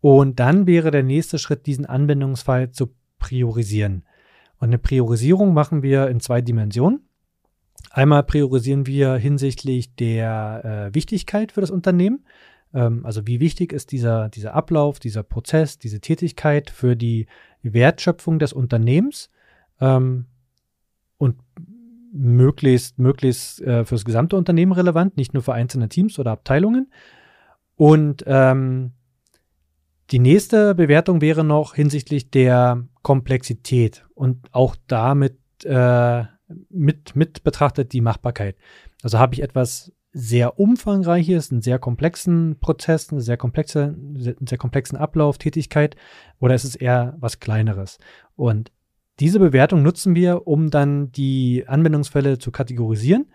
Und 0.00 0.40
dann 0.40 0.66
wäre 0.66 0.90
der 0.90 1.02
nächste 1.02 1.38
Schritt, 1.38 1.66
diesen 1.66 1.86
Anwendungsfall 1.86 2.72
zu 2.72 2.94
priorisieren. 3.18 4.04
Und 4.58 4.68
eine 4.68 4.78
Priorisierung 4.78 5.54
machen 5.54 5.82
wir 5.82 6.08
in 6.08 6.20
zwei 6.20 6.40
Dimensionen. 6.40 7.00
Einmal 7.90 8.22
priorisieren 8.22 8.86
wir 8.86 9.14
hinsichtlich 9.14 9.94
der 9.94 10.90
äh, 10.90 10.94
Wichtigkeit 10.94 11.52
für 11.52 11.60
das 11.60 11.70
Unternehmen. 11.70 12.24
Ähm, 12.74 13.04
also 13.04 13.26
wie 13.26 13.40
wichtig 13.40 13.72
ist 13.72 13.92
dieser, 13.92 14.28
dieser 14.28 14.54
Ablauf, 14.54 15.00
dieser 15.00 15.22
Prozess, 15.22 15.78
diese 15.78 16.00
Tätigkeit 16.00 16.70
für 16.70 16.94
die 16.94 17.26
Wertschöpfung 17.62 18.38
des 18.38 18.52
Unternehmens 18.52 19.30
ähm, 19.80 20.26
und 21.18 21.36
möglichst, 22.12 22.98
möglichst 22.98 23.60
äh, 23.62 23.84
fürs 23.84 24.04
gesamte 24.04 24.36
Unternehmen 24.36 24.72
relevant, 24.72 25.16
nicht 25.16 25.34
nur 25.34 25.42
für 25.42 25.54
einzelne 25.54 25.88
Teams 25.88 26.18
oder 26.18 26.32
Abteilungen. 26.32 26.90
Und 27.76 28.24
ähm, 28.26 28.92
die 30.10 30.18
nächste 30.18 30.74
Bewertung 30.74 31.20
wäre 31.20 31.44
noch 31.44 31.74
hinsichtlich 31.74 32.30
der 32.30 32.84
Komplexität 33.02 34.04
und 34.14 34.48
auch 34.52 34.76
damit 34.86 35.38
äh, 35.64 36.24
mit, 36.68 37.14
mit 37.14 37.44
betrachtet 37.44 37.92
die 37.92 38.00
Machbarkeit. 38.00 38.56
Also 39.02 39.18
habe 39.18 39.34
ich 39.34 39.42
etwas 39.42 39.92
sehr 40.12 40.58
umfangreiches, 40.58 41.52
einen 41.52 41.62
sehr 41.62 41.78
komplexen 41.78 42.58
Prozess, 42.58 43.10
eine 43.10 43.20
sehr 43.20 43.36
komplexe, 43.36 43.94
einen 43.96 44.46
sehr 44.46 44.58
komplexen 44.58 44.98
Ablauf, 44.98 45.38
Tätigkeit, 45.38 45.94
oder 46.40 46.54
ist 46.54 46.64
es 46.64 46.74
eher 46.74 47.16
was 47.20 47.38
Kleineres? 47.38 47.98
Und 48.34 48.72
diese 49.20 49.38
Bewertung 49.38 49.82
nutzen 49.82 50.16
wir, 50.16 50.48
um 50.48 50.70
dann 50.70 51.12
die 51.12 51.64
Anwendungsfälle 51.68 52.38
zu 52.38 52.50
kategorisieren 52.50 53.30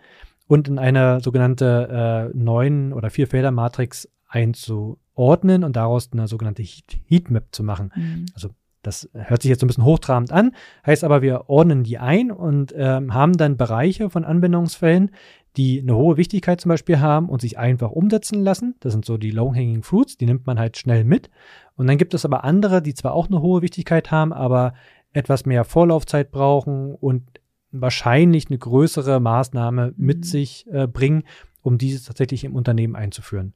und 0.46 0.68
in 0.68 0.78
eine 0.78 1.20
sogenannte 1.20 2.32
äh, 2.34 2.36
neun- 2.36 2.92
oder 2.92 3.08
Vierfelder-Matrix 3.08 4.08
einzuordnen 4.28 5.64
und 5.64 5.76
daraus 5.76 6.10
eine 6.12 6.28
sogenannte 6.28 6.62
Heat 6.62 6.98
Heatmap 7.06 7.46
zu 7.52 7.62
machen. 7.62 7.92
Mhm. 7.94 8.26
Also 8.34 8.50
das 8.82 9.10
hört 9.14 9.42
sich 9.42 9.48
jetzt 9.48 9.60
so 9.60 9.66
ein 9.66 9.68
bisschen 9.68 9.84
hochtrabend 9.84 10.30
an, 10.30 10.52
heißt 10.86 11.02
aber, 11.02 11.20
wir 11.20 11.48
ordnen 11.48 11.82
die 11.82 11.98
ein 11.98 12.30
und 12.30 12.72
ähm, 12.76 13.14
haben 13.14 13.36
dann 13.36 13.56
Bereiche 13.56 14.10
von 14.10 14.24
Anwendungsfällen, 14.24 15.10
die 15.56 15.80
eine 15.80 15.96
hohe 15.96 16.16
Wichtigkeit 16.16 16.60
zum 16.60 16.68
Beispiel 16.68 17.00
haben 17.00 17.28
und 17.28 17.40
sich 17.40 17.58
einfach 17.58 17.90
umsetzen 17.90 18.42
lassen. 18.42 18.74
Das 18.80 18.92
sind 18.92 19.04
so 19.04 19.16
die 19.16 19.30
Low-Hanging 19.30 19.82
Fruits, 19.82 20.18
die 20.18 20.26
nimmt 20.26 20.46
man 20.46 20.58
halt 20.58 20.76
schnell 20.76 21.02
mit. 21.02 21.30
Und 21.76 21.86
dann 21.86 21.98
gibt 21.98 22.14
es 22.14 22.24
aber 22.24 22.44
andere, 22.44 22.82
die 22.82 22.94
zwar 22.94 23.14
auch 23.14 23.26
eine 23.28 23.40
hohe 23.40 23.62
Wichtigkeit 23.62 24.10
haben, 24.10 24.32
aber 24.32 24.74
etwas 25.12 25.46
mehr 25.46 25.64
Vorlaufzeit 25.64 26.30
brauchen 26.30 26.94
und 26.94 27.22
wahrscheinlich 27.72 28.48
eine 28.48 28.58
größere 28.58 29.18
Maßnahme 29.18 29.94
mit 29.96 30.18
mhm. 30.18 30.22
sich 30.22 30.66
äh, 30.70 30.86
bringen, 30.86 31.24
um 31.62 31.78
diese 31.78 32.04
tatsächlich 32.04 32.44
im 32.44 32.54
Unternehmen 32.54 32.94
einzuführen. 32.94 33.54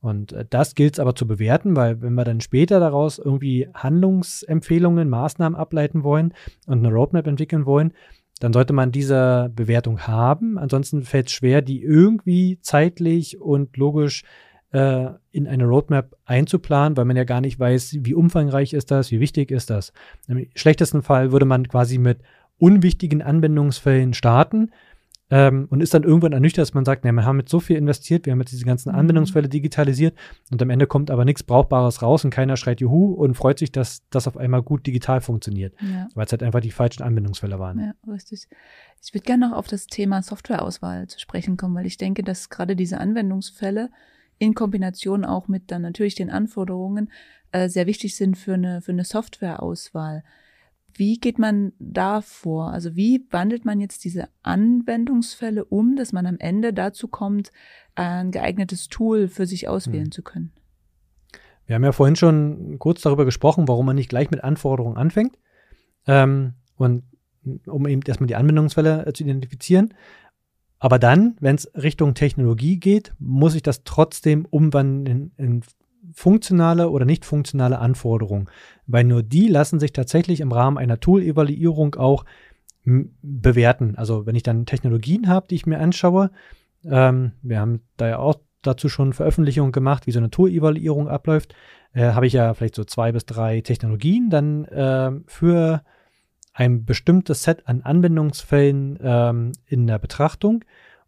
Und 0.00 0.32
äh, 0.32 0.44
das 0.48 0.74
gilt 0.74 0.94
es 0.94 1.00
aber 1.00 1.14
zu 1.14 1.26
bewerten, 1.26 1.76
weil 1.76 2.00
wenn 2.02 2.14
wir 2.14 2.24
dann 2.24 2.40
später 2.40 2.80
daraus 2.80 3.18
irgendwie 3.18 3.68
Handlungsempfehlungen, 3.74 5.08
Maßnahmen 5.08 5.58
ableiten 5.58 6.04
wollen 6.04 6.34
und 6.66 6.78
eine 6.78 6.92
Roadmap 6.92 7.26
entwickeln 7.26 7.66
wollen, 7.66 7.92
dann 8.40 8.52
sollte 8.52 8.72
man 8.72 8.92
diese 8.92 9.50
Bewertung 9.54 10.00
haben. 10.06 10.58
Ansonsten 10.58 11.02
fällt 11.02 11.28
es 11.28 11.32
schwer, 11.32 11.62
die 11.62 11.82
irgendwie 11.82 12.58
zeitlich 12.60 13.40
und 13.40 13.76
logisch 13.76 14.24
äh, 14.72 15.06
in 15.32 15.46
eine 15.46 15.64
Roadmap 15.64 16.16
einzuplanen, 16.24 16.96
weil 16.96 17.06
man 17.06 17.16
ja 17.16 17.24
gar 17.24 17.40
nicht 17.40 17.58
weiß, 17.58 17.98
wie 18.00 18.14
umfangreich 18.14 18.74
ist 18.74 18.90
das, 18.90 19.10
wie 19.10 19.20
wichtig 19.20 19.50
ist 19.50 19.70
das. 19.70 19.92
Im 20.28 20.46
schlechtesten 20.54 21.02
Fall 21.02 21.32
würde 21.32 21.46
man 21.46 21.66
quasi 21.68 21.98
mit 21.98 22.18
unwichtigen 22.58 23.22
Anwendungsfällen 23.22 24.12
starten, 24.12 24.70
ähm, 25.30 25.66
und 25.70 25.80
ist 25.80 25.92
dann 25.92 26.04
irgendwann 26.04 26.32
ernüchtert, 26.32 26.62
dass 26.62 26.74
man 26.74 26.84
sagt, 26.84 27.04
ne, 27.04 27.12
wir 27.12 27.24
haben 27.24 27.40
jetzt 27.40 27.50
so 27.50 27.58
viel 27.58 27.76
investiert, 27.76 28.26
wir 28.26 28.32
haben 28.32 28.40
jetzt 28.40 28.52
diese 28.52 28.64
ganzen 28.64 28.92
mhm. 28.92 28.98
Anwendungsfälle 28.98 29.48
digitalisiert 29.48 30.16
und 30.52 30.62
am 30.62 30.70
Ende 30.70 30.86
kommt 30.86 31.10
aber 31.10 31.24
nichts 31.24 31.42
Brauchbares 31.42 32.02
raus 32.02 32.24
und 32.24 32.30
keiner 32.30 32.56
schreit 32.56 32.80
Juhu 32.80 33.14
und 33.14 33.34
freut 33.34 33.58
sich, 33.58 33.72
dass 33.72 34.02
das 34.10 34.28
auf 34.28 34.36
einmal 34.36 34.62
gut 34.62 34.86
digital 34.86 35.20
funktioniert, 35.20 35.74
ja. 35.80 36.08
weil 36.14 36.26
es 36.26 36.32
halt 36.32 36.42
einfach 36.42 36.60
die 36.60 36.70
falschen 36.70 37.02
Anwendungsfälle 37.02 37.58
waren. 37.58 37.80
Ja, 37.80 38.12
richtig. 38.12 38.46
Ich 39.02 39.14
würde 39.14 39.24
gerne 39.24 39.48
noch 39.48 39.56
auf 39.56 39.66
das 39.66 39.86
Thema 39.86 40.22
Softwareauswahl 40.22 41.08
zu 41.08 41.18
sprechen 41.18 41.56
kommen, 41.56 41.74
weil 41.74 41.86
ich 41.86 41.96
denke, 41.96 42.22
dass 42.22 42.48
gerade 42.48 42.76
diese 42.76 42.98
Anwendungsfälle 42.98 43.90
in 44.38 44.54
Kombination 44.54 45.24
auch 45.24 45.48
mit 45.48 45.70
dann 45.70 45.82
natürlich 45.82 46.14
den 46.14 46.30
Anforderungen 46.30 47.10
äh, 47.52 47.68
sehr 47.68 47.86
wichtig 47.86 48.16
sind 48.16 48.36
für 48.36 48.54
eine, 48.54 48.80
für 48.80 48.92
eine 48.92 49.04
Softwareauswahl. 49.04 50.22
Wie 50.98 51.18
geht 51.18 51.38
man 51.38 51.72
da 51.78 52.20
vor? 52.20 52.70
Also 52.72 52.96
wie 52.96 53.26
wandelt 53.30 53.64
man 53.64 53.80
jetzt 53.80 54.04
diese 54.04 54.28
Anwendungsfälle 54.42 55.64
um, 55.64 55.96
dass 55.96 56.12
man 56.12 56.26
am 56.26 56.38
Ende 56.38 56.72
dazu 56.72 57.08
kommt, 57.08 57.52
ein 57.94 58.30
geeignetes 58.30 58.88
Tool 58.88 59.28
für 59.28 59.46
sich 59.46 59.68
auswählen 59.68 60.06
hm. 60.06 60.12
zu 60.12 60.22
können? 60.22 60.52
Wir 61.66 61.74
haben 61.74 61.84
ja 61.84 61.92
vorhin 61.92 62.16
schon 62.16 62.78
kurz 62.78 63.00
darüber 63.00 63.24
gesprochen, 63.24 63.68
warum 63.68 63.86
man 63.86 63.96
nicht 63.96 64.08
gleich 64.08 64.30
mit 64.30 64.44
Anforderungen 64.44 64.96
anfängt. 64.96 65.36
Ähm, 66.06 66.54
und 66.76 67.02
um 67.66 67.86
eben 67.86 68.02
erstmal 68.06 68.28
die 68.28 68.36
Anwendungsfälle 68.36 69.06
äh, 69.06 69.12
zu 69.12 69.24
identifizieren. 69.24 69.94
Aber 70.78 70.98
dann, 70.98 71.36
wenn 71.40 71.56
es 71.56 71.70
Richtung 71.74 72.14
Technologie 72.14 72.78
geht, 72.78 73.14
muss 73.18 73.54
ich 73.54 73.62
das 73.62 73.82
trotzdem 73.84 74.44
umwandeln 74.44 75.32
in, 75.36 75.44
in 75.44 75.62
funktionale 76.12 76.90
oder 76.90 77.04
nicht 77.04 77.24
funktionale 77.24 77.78
Anforderungen, 77.78 78.48
weil 78.86 79.04
nur 79.04 79.22
die 79.22 79.48
lassen 79.48 79.78
sich 79.78 79.92
tatsächlich 79.92 80.40
im 80.40 80.52
Rahmen 80.52 80.78
einer 80.78 81.00
Tool-Evaluierung 81.00 81.94
auch 81.96 82.24
bewerten. 82.84 83.96
Also 83.96 84.26
wenn 84.26 84.36
ich 84.36 84.42
dann 84.42 84.66
Technologien 84.66 85.28
habe, 85.28 85.48
die 85.48 85.56
ich 85.56 85.66
mir 85.66 85.78
anschaue, 85.78 86.30
ähm, 86.84 87.32
wir 87.42 87.60
haben 87.60 87.80
da 87.96 88.08
ja 88.08 88.18
auch 88.18 88.36
dazu 88.62 88.88
schon 88.88 89.12
Veröffentlichungen 89.12 89.72
gemacht, 89.72 90.06
wie 90.06 90.12
so 90.12 90.18
eine 90.18 90.30
Tool-Evaluierung 90.30 91.08
abläuft, 91.08 91.54
äh, 91.94 92.12
habe 92.12 92.26
ich 92.26 92.32
ja 92.32 92.54
vielleicht 92.54 92.76
so 92.76 92.84
zwei 92.84 93.12
bis 93.12 93.26
drei 93.26 93.60
Technologien 93.60 94.30
dann 94.30 94.64
äh, 94.66 95.12
für 95.26 95.82
ein 96.52 96.84
bestimmtes 96.84 97.42
Set 97.42 97.68
an 97.68 97.82
Anwendungsfällen 97.82 98.98
ähm, 99.02 99.52
in 99.66 99.86
der 99.86 99.98
Betrachtung 99.98 100.64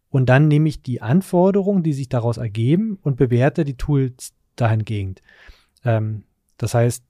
und 0.09 0.27
dann 0.27 0.47
nehme 0.47 0.69
ich 0.69 0.81
die 0.81 1.01
Anforderungen, 1.01 1.83
die 1.83 1.93
sich 1.93 2.09
daraus 2.09 2.37
ergeben 2.37 2.97
und 3.01 3.17
bewerte 3.17 3.63
die 3.63 3.77
Tools 3.77 4.33
dahingehend. 4.59 5.21
Ähm, 5.83 6.23
das 6.57 6.73
heißt, 6.73 7.03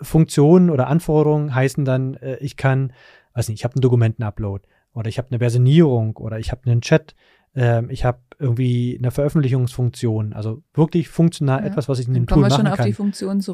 Funktionen 0.00 0.70
oder 0.70 0.86
Anforderungen 0.86 1.54
heißen 1.54 1.84
dann, 1.84 2.14
äh, 2.14 2.36
ich 2.36 2.56
kann, 2.56 2.92
weiß 3.34 3.48
nicht, 3.48 3.60
ich 3.60 3.64
habe 3.64 3.74
einen 3.74 3.82
Dokumentenupload 3.82 4.64
oder 4.94 5.08
ich 5.08 5.18
habe 5.18 5.28
eine 5.30 5.38
Versionierung 5.38 6.16
oder 6.16 6.38
ich 6.38 6.52
habe 6.52 6.62
einen 6.70 6.80
Chat, 6.80 7.14
äh, 7.54 7.84
ich 7.86 8.04
habe 8.04 8.20
irgendwie 8.38 8.96
eine 8.98 9.10
Veröffentlichungsfunktion, 9.10 10.32
also 10.32 10.62
wirklich 10.74 11.08
funktional 11.08 11.60
ja. 11.60 11.66
etwas, 11.66 11.88
was 11.88 11.98
ich 11.98 12.08
in 12.08 12.14
dem 12.14 12.26
Tool 12.26 12.42
machen 12.42 12.64
kann. 12.64 12.92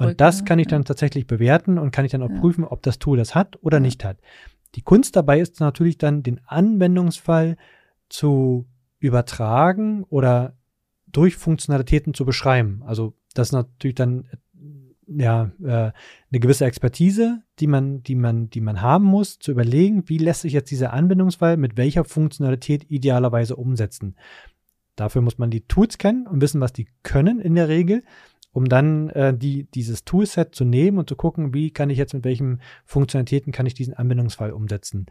und 0.01 0.21
das 0.21 0.41
ne? 0.41 0.45
kann 0.45 0.59
ich 0.59 0.67
dann 0.67 0.85
tatsächlich 0.85 1.27
bewerten 1.27 1.79
und 1.79 1.91
kann 1.91 2.05
ich 2.05 2.13
dann 2.13 2.23
auch 2.23 2.31
ja. 2.31 2.41
prüfen, 2.41 2.65
ob 2.65 2.83
das 2.83 2.99
Tool 2.99 3.17
das 3.17 3.35
hat 3.35 3.63
oder 3.63 3.79
ja. 3.79 3.83
nicht 3.83 4.05
hat. 4.05 4.19
Die 4.75 4.83
Kunst 4.83 5.17
dabei 5.17 5.41
ist 5.41 5.61
natürlich 5.61 5.99
dann, 5.99 6.23
den 6.23 6.41
Anwendungsfall 6.47 7.57
zu 8.09 8.67
übertragen 8.99 10.05
oder 10.05 10.58
durch 11.13 11.37
Funktionalitäten 11.37 12.15
zu 12.15 12.25
beschreiben. 12.25 12.83
Also 12.87 13.15
das 13.35 13.49
ist 13.49 13.53
natürlich 13.53 13.95
dann 13.95 14.29
ja 15.07 15.51
äh, 15.63 15.67
eine 15.67 16.41
gewisse 16.41 16.67
Expertise, 16.67 17.43
die 17.61 17.67
man, 17.67 18.03
die 18.03 18.15
man, 18.15 18.51
die 18.51 18.61
man 18.61 18.83
haben 18.83 19.05
muss, 19.05 19.39
zu 19.39 19.51
überlegen, 19.51 20.09
wie 20.09 20.19
lässt 20.19 20.43
sich 20.43 20.53
jetzt 20.53 20.71
dieser 20.71 20.93
Anwendungsfall 20.93 21.57
mit 21.57 21.77
welcher 21.77 22.05
Funktionalität 22.05 22.91
idealerweise 22.91 23.57
umsetzen. 23.57 24.17
Dafür 24.97 25.23
muss 25.23 25.39
man 25.39 25.51
die 25.51 25.67
Tools 25.67 25.97
kennen 25.97 26.27
und 26.27 26.43
wissen, 26.43 26.61
was 26.61 26.73
die 26.73 26.89
können 27.03 27.41
in 27.41 27.55
der 27.55 27.69
Regel. 27.69 28.03
um 28.53 28.69
dann 28.69 29.11
äh, 29.11 29.37
die, 29.37 29.65
dieses 29.71 30.05
Toolset 30.05 30.55
zu 30.55 30.65
nehmen 30.65 30.99
und 30.99 31.09
zu 31.09 31.17
gucken, 31.17 31.55
wie 31.55 31.71
kann 31.71 31.91
ich 31.91 31.99
jetzt 31.99 32.15
mit 32.15 32.25
welchen 32.25 32.61
Funktionalitäten 32.85 33.53
kann 33.53 33.67
ich 33.67 33.75
diesen 33.75 33.95
Anwendungsfall 33.95 34.53
umsetzen. 34.53 35.07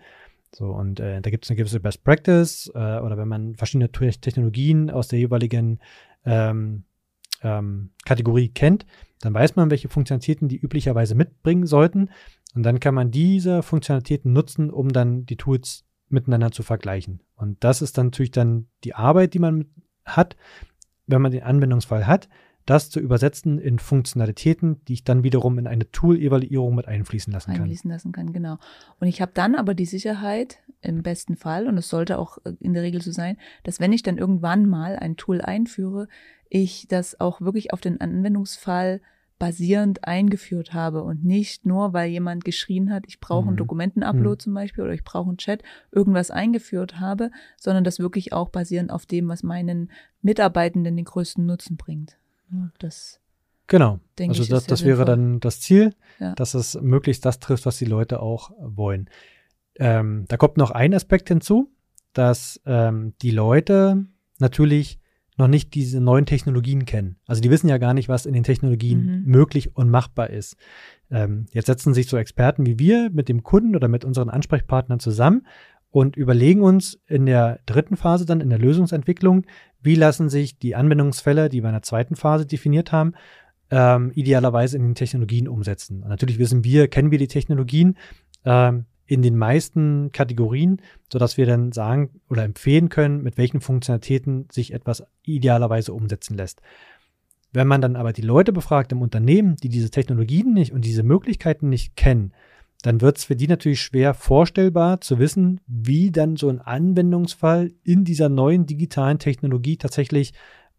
So, 0.53 0.71
und 0.71 0.99
äh, 0.99 1.21
da 1.21 1.29
gibt 1.29 1.45
es 1.45 1.51
eine 1.51 1.57
gewisse 1.57 1.79
Best 1.79 2.03
Practice 2.03 2.71
äh, 2.73 2.99
oder 2.99 3.17
wenn 3.17 3.27
man 3.27 3.55
verschiedene 3.55 3.91
Technologien 3.91 4.89
aus 4.89 5.07
der 5.07 5.19
jeweiligen 5.19 5.79
ähm, 6.25 6.85
ähm, 7.43 7.91
Kategorie 8.05 8.49
kennt, 8.49 8.85
dann 9.19 9.33
weiß 9.33 9.55
man, 9.55 9.69
welche 9.69 9.89
Funktionalitäten 9.89 10.47
die 10.47 10.57
üblicherweise 10.57 11.15
mitbringen 11.15 11.65
sollten. 11.65 12.09
Und 12.55 12.63
dann 12.63 12.79
kann 12.79 12.95
man 12.95 13.11
diese 13.11 13.61
Funktionalitäten 13.61 14.33
nutzen, 14.33 14.69
um 14.69 14.89
dann 14.89 15.25
die 15.25 15.37
Tools 15.37 15.85
miteinander 16.09 16.51
zu 16.51 16.63
vergleichen. 16.63 17.21
Und 17.35 17.63
das 17.63 17.81
ist 17.81 17.97
dann 17.97 18.07
natürlich 18.07 18.31
dann 18.31 18.67
die 18.83 18.95
Arbeit, 18.95 19.33
die 19.33 19.39
man 19.39 19.65
hat, 20.05 20.35
wenn 21.05 21.21
man 21.21 21.31
den 21.31 21.43
Anwendungsfall 21.43 22.07
hat, 22.07 22.29
das 22.67 22.89
zu 22.89 22.99
übersetzen 22.99 23.59
in 23.59 23.79
Funktionalitäten, 23.79 24.83
die 24.87 24.93
ich 24.93 25.03
dann 25.05 25.23
wiederum 25.23 25.57
in 25.57 25.67
eine 25.67 25.89
Tool-Evaluierung 25.89 26.75
mit 26.75 26.87
einfließen 26.87 27.31
lassen 27.31 27.53
kann. 27.53 27.61
Einfließen 27.61 27.89
lassen 27.89 28.11
kann, 28.11 28.33
genau. 28.33 28.57
Und 28.99 29.07
ich 29.07 29.21
habe 29.21 29.31
dann 29.33 29.55
aber 29.55 29.73
die 29.73 29.85
Sicherheit, 29.85 30.59
im 30.81 31.01
besten 31.01 31.37
Fall, 31.37 31.67
und 31.67 31.77
es 31.77 31.87
sollte 31.87 32.19
auch 32.19 32.37
äh, 32.43 32.53
in 32.59 32.73
der 32.73 32.83
Regel 32.83 33.01
so 33.01 33.11
sein, 33.11 33.37
dass 33.63 33.79
wenn 33.79 33.93
ich 33.93 34.03
dann 34.03 34.17
irgendwann 34.17 34.67
mal 34.67 34.97
ein 34.97 35.15
Tool 35.15 35.41
einführe, 35.41 36.09
ich 36.49 36.87
das 36.89 37.19
auch 37.19 37.39
wirklich 37.39 37.71
auf 37.71 37.79
den 37.79 38.01
Anwendungsfall 38.01 39.01
basierend 39.39 40.05
eingeführt 40.05 40.73
habe 40.73 41.03
und 41.03 41.23
nicht 41.23 41.65
nur, 41.65 41.93
weil 41.93 42.09
jemand 42.09 42.43
geschrien 42.43 42.91
hat, 42.91 43.03
ich 43.07 43.21
brauche 43.21 43.43
mhm. 43.43 43.47
einen 43.49 43.57
Dokumentenupload 43.57 44.35
mhm. 44.35 44.39
zum 44.39 44.53
Beispiel 44.53 44.83
oder 44.83 44.93
ich 44.93 45.03
brauche 45.03 45.29
einen 45.29 45.37
Chat, 45.37 45.63
irgendwas 45.91 46.31
eingeführt 46.31 46.99
habe, 46.99 47.31
sondern 47.55 47.85
das 47.85 47.99
wirklich 47.99 48.33
auch 48.33 48.49
basierend 48.49 48.91
auf 48.91 49.05
dem, 49.05 49.29
was 49.29 49.43
meinen 49.43 49.91
Mitarbeitenden 50.21 50.97
den 50.97 51.05
größten 51.05 51.45
Nutzen 51.45 51.77
bringt. 51.77 52.17
Das 52.79 53.19
Genau. 53.67 53.99
also 54.19 54.45
das, 54.45 54.65
das 54.65 54.85
wäre 54.85 55.03
dann 55.03 55.41
das 55.41 55.59
Ziel, 55.59 55.93
ja. 56.19 56.33
dass 56.35 56.53
es 56.53 56.79
möglichst 56.81 57.25
das 57.25 57.39
trifft, 57.39 57.65
was 57.65 57.77
die 57.77 57.85
Leute 57.85 58.21
auch 58.21 58.51
wollen. 58.59 59.09
Ähm, 59.75 60.25
da 60.29 60.37
kommt 60.37 60.57
noch 60.57 60.71
ein 60.71 60.93
Aspekt 60.93 61.27
hinzu, 61.27 61.69
dass 62.13 62.61
ähm, 62.65 63.13
die 63.21 63.31
Leute 63.31 64.05
natürlich 64.39 64.99
noch 65.37 65.47
nicht 65.47 65.75
diese 65.75 66.01
neuen 66.01 66.25
Technologien 66.25 66.85
kennen. 66.85 67.17
Also 67.27 67.41
die 67.41 67.51
wissen 67.51 67.69
ja 67.69 67.77
gar 67.77 67.93
nicht, 67.93 68.09
was 68.09 68.25
in 68.25 68.33
den 68.33 68.43
Technologien 68.43 69.21
mhm. 69.21 69.23
möglich 69.25 69.75
und 69.75 69.89
machbar 69.89 70.29
ist. 70.31 70.55
Ähm, 71.11 71.45
jetzt 71.51 71.67
setzen 71.67 71.93
sich 71.93 72.07
so 72.07 72.17
Experten 72.17 72.65
wie 72.65 72.79
wir 72.79 73.11
mit 73.11 73.29
dem 73.29 73.43
Kunden 73.43 73.75
oder 73.75 73.87
mit 73.87 74.03
unseren 74.03 74.29
Ansprechpartnern 74.29 74.99
zusammen 74.99 75.45
und 75.91 76.15
überlegen 76.15 76.61
uns 76.61 76.99
in 77.07 77.25
der 77.25 77.59
dritten 77.65 77.97
Phase 77.97 78.25
dann 78.25 78.41
in 78.41 78.49
der 78.49 78.59
Lösungsentwicklung, 78.59 79.45
wie 79.81 79.95
lassen 79.95 80.29
sich 80.29 80.57
die 80.57 80.75
Anwendungsfälle, 80.75 81.49
die 81.49 81.61
wir 81.61 81.69
in 81.69 81.75
der 81.75 81.81
zweiten 81.81 82.15
Phase 82.15 82.45
definiert 82.45 82.91
haben, 82.91 83.13
ähm, 83.69 84.11
idealerweise 84.13 84.77
in 84.77 84.83
den 84.83 84.95
Technologien 84.95 85.47
umsetzen. 85.47 86.03
Natürlich 86.07 86.39
wissen 86.39 86.63
wir, 86.63 86.87
kennen 86.87 87.11
wir 87.11 87.17
die 87.17 87.27
Technologien 87.27 87.97
ähm, 88.45 88.85
in 89.05 89.21
den 89.21 89.37
meisten 89.37 90.11
Kategorien, 90.11 90.81
sodass 91.11 91.37
wir 91.37 91.45
dann 91.45 91.71
sagen 91.71 92.19
oder 92.29 92.43
empfehlen 92.43 92.89
können, 92.89 93.23
mit 93.23 93.37
welchen 93.37 93.61
Funktionalitäten 93.61 94.47
sich 94.51 94.73
etwas 94.73 95.03
idealerweise 95.23 95.93
umsetzen 95.93 96.35
lässt. 96.35 96.61
Wenn 97.53 97.67
man 97.67 97.81
dann 97.81 97.95
aber 97.95 98.11
die 98.11 98.21
Leute 98.21 98.51
befragt 98.51 98.91
im 98.91 99.01
Unternehmen, 99.01 99.55
die 99.55 99.69
diese 99.69 99.89
Technologien 99.89 100.53
nicht 100.53 100.73
und 100.73 100.83
diese 100.83 101.03
Möglichkeiten 101.03 101.69
nicht 101.69 101.95
kennen, 101.95 102.33
dann 102.83 103.01
wird 103.01 103.17
es 103.17 103.25
für 103.25 103.35
die 103.35 103.47
natürlich 103.47 103.81
schwer 103.81 104.13
vorstellbar 104.13 105.01
zu 105.01 105.19
wissen, 105.19 105.61
wie 105.67 106.11
dann 106.11 106.35
so 106.35 106.49
ein 106.49 106.61
Anwendungsfall 106.61 107.71
in 107.83 108.03
dieser 108.03 108.29
neuen 108.29 108.65
digitalen 108.65 109.19
Technologie 109.19 109.77
tatsächlich 109.77 110.33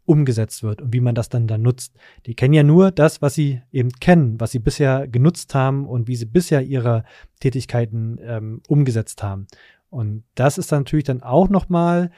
umgesetzt 0.05 0.62
wird 0.62 0.81
und 0.81 0.95
wie 0.95 1.00
man 1.00 1.14
das 1.14 1.28
dann 1.28 1.47
da 1.47 1.59
nutzt. 1.59 1.95
Die 2.25 2.35
kennen 2.35 2.55
ja 2.55 2.62
nur 2.62 2.90
das, 2.90 3.21
was 3.21 3.35
sie 3.35 3.61
eben 3.71 3.90
kennen, 3.93 4.40
was 4.40 4.52
sie 4.52 4.59
bisher 4.59 5.07
genutzt 5.07 5.55
haben 5.55 5.87
und 5.87 6.09
wie 6.09 6.17
sie 6.17 6.25
bisher 6.25 6.62
ihre 6.62 7.05
Tätigkeiten 7.40 8.19
ähm, 8.23 8.62
umgesetzt 8.69 9.23
haben. 9.23 9.47
Und 9.90 10.25
das 10.35 10.57
ist 10.57 10.73
dann 10.73 10.81
natürlich 10.81 11.05
dann 11.05 11.23
auch 11.23 11.50
nochmal 11.50 12.11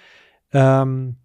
ähm, 0.52 1.16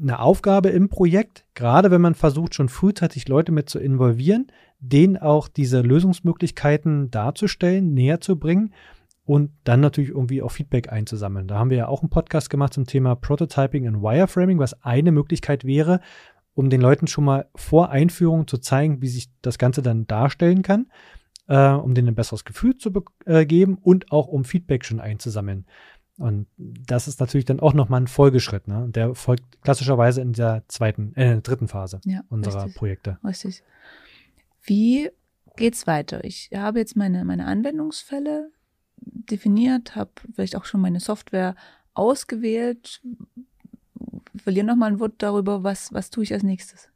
eine 0.00 0.18
Aufgabe 0.18 0.70
im 0.70 0.88
Projekt, 0.88 1.44
gerade 1.54 1.90
wenn 1.90 2.00
man 2.00 2.14
versucht, 2.14 2.54
schon 2.54 2.68
frühzeitig 2.68 3.28
Leute 3.28 3.52
mit 3.52 3.68
zu 3.68 3.78
involvieren, 3.78 4.48
denen 4.82 5.16
auch 5.16 5.48
diese 5.48 5.80
Lösungsmöglichkeiten 5.80 7.10
darzustellen, 7.10 7.94
näher 7.94 8.20
zu 8.20 8.38
bringen 8.38 8.74
und 9.24 9.52
dann 9.64 9.80
natürlich 9.80 10.10
irgendwie 10.10 10.42
auch 10.42 10.50
Feedback 10.50 10.92
einzusammeln. 10.92 11.46
Da 11.46 11.58
haben 11.58 11.70
wir 11.70 11.76
ja 11.76 11.88
auch 11.88 12.02
einen 12.02 12.10
Podcast 12.10 12.50
gemacht 12.50 12.74
zum 12.74 12.86
Thema 12.86 13.14
Prototyping 13.14 13.86
und 13.86 14.02
Wireframing, 14.02 14.58
was 14.58 14.82
eine 14.82 15.12
Möglichkeit 15.12 15.64
wäre, 15.64 16.00
um 16.54 16.68
den 16.68 16.80
Leuten 16.80 17.06
schon 17.06 17.24
mal 17.24 17.46
vor 17.54 17.90
Einführung 17.90 18.48
zu 18.48 18.58
zeigen, 18.58 19.00
wie 19.00 19.08
sich 19.08 19.30
das 19.40 19.56
Ganze 19.56 19.82
dann 19.82 20.06
darstellen 20.08 20.62
kann, 20.62 20.90
äh, 21.46 21.68
um 21.68 21.94
denen 21.94 22.08
ein 22.08 22.14
besseres 22.16 22.44
Gefühl 22.44 22.76
zu 22.76 22.92
äh, 23.24 23.46
geben 23.46 23.78
und 23.80 24.10
auch 24.10 24.26
um 24.26 24.44
Feedback 24.44 24.84
schon 24.84 25.00
einzusammeln. 25.00 25.64
Und 26.18 26.46
das 26.56 27.08
ist 27.08 27.20
natürlich 27.20 27.46
dann 27.46 27.60
auch 27.60 27.72
nochmal 27.72 28.00
ein 28.00 28.06
Folgeschritt. 28.08 28.68
Ne? 28.68 28.88
Der 28.90 29.14
folgt 29.14 29.62
klassischerweise 29.62 30.20
in 30.20 30.32
der 30.32 30.64
zweiten, 30.68 31.14
äh, 31.14 31.40
dritten 31.40 31.68
Phase 31.68 32.00
ja, 32.04 32.20
unserer 32.28 32.64
richtig, 32.64 32.76
Projekte. 32.76 33.18
Richtig. 33.24 33.62
Wie 34.62 35.10
geht's 35.56 35.86
weiter? 35.86 36.24
Ich 36.24 36.50
habe 36.54 36.78
jetzt 36.78 36.96
meine, 36.96 37.24
meine 37.24 37.46
Anwendungsfälle 37.46 38.50
definiert, 38.96 39.96
habe 39.96 40.10
vielleicht 40.34 40.56
auch 40.56 40.64
schon 40.64 40.80
meine 40.80 41.00
Software 41.00 41.54
ausgewählt. 41.94 43.02
Verliere 44.36 44.66
nochmal 44.66 44.92
ein 44.92 45.00
Wort 45.00 45.14
darüber, 45.18 45.62
was, 45.62 45.92
was 45.92 46.10
tue 46.10 46.24
ich 46.24 46.32
als 46.32 46.42
nächstes? 46.42 46.88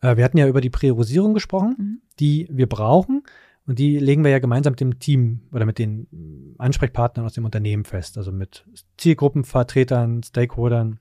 Äh, 0.00 0.16
wir 0.16 0.24
hatten 0.24 0.38
ja 0.38 0.48
über 0.48 0.60
die 0.60 0.70
Priorisierung 0.70 1.34
gesprochen, 1.34 1.74
mhm. 1.78 2.00
die 2.18 2.48
wir 2.50 2.68
brauchen. 2.68 3.22
Und 3.66 3.78
die 3.78 3.98
legen 3.98 4.24
wir 4.24 4.30
ja 4.30 4.38
gemeinsam 4.38 4.72
mit 4.72 4.80
dem 4.80 4.98
Team 4.98 5.42
oder 5.52 5.66
mit 5.66 5.78
den 5.78 6.54
Ansprechpartnern 6.56 7.26
aus 7.26 7.34
dem 7.34 7.44
Unternehmen 7.44 7.84
fest. 7.84 8.16
Also 8.16 8.32
mit 8.32 8.64
Zielgruppenvertretern, 8.96 10.22
Stakeholdern 10.22 11.00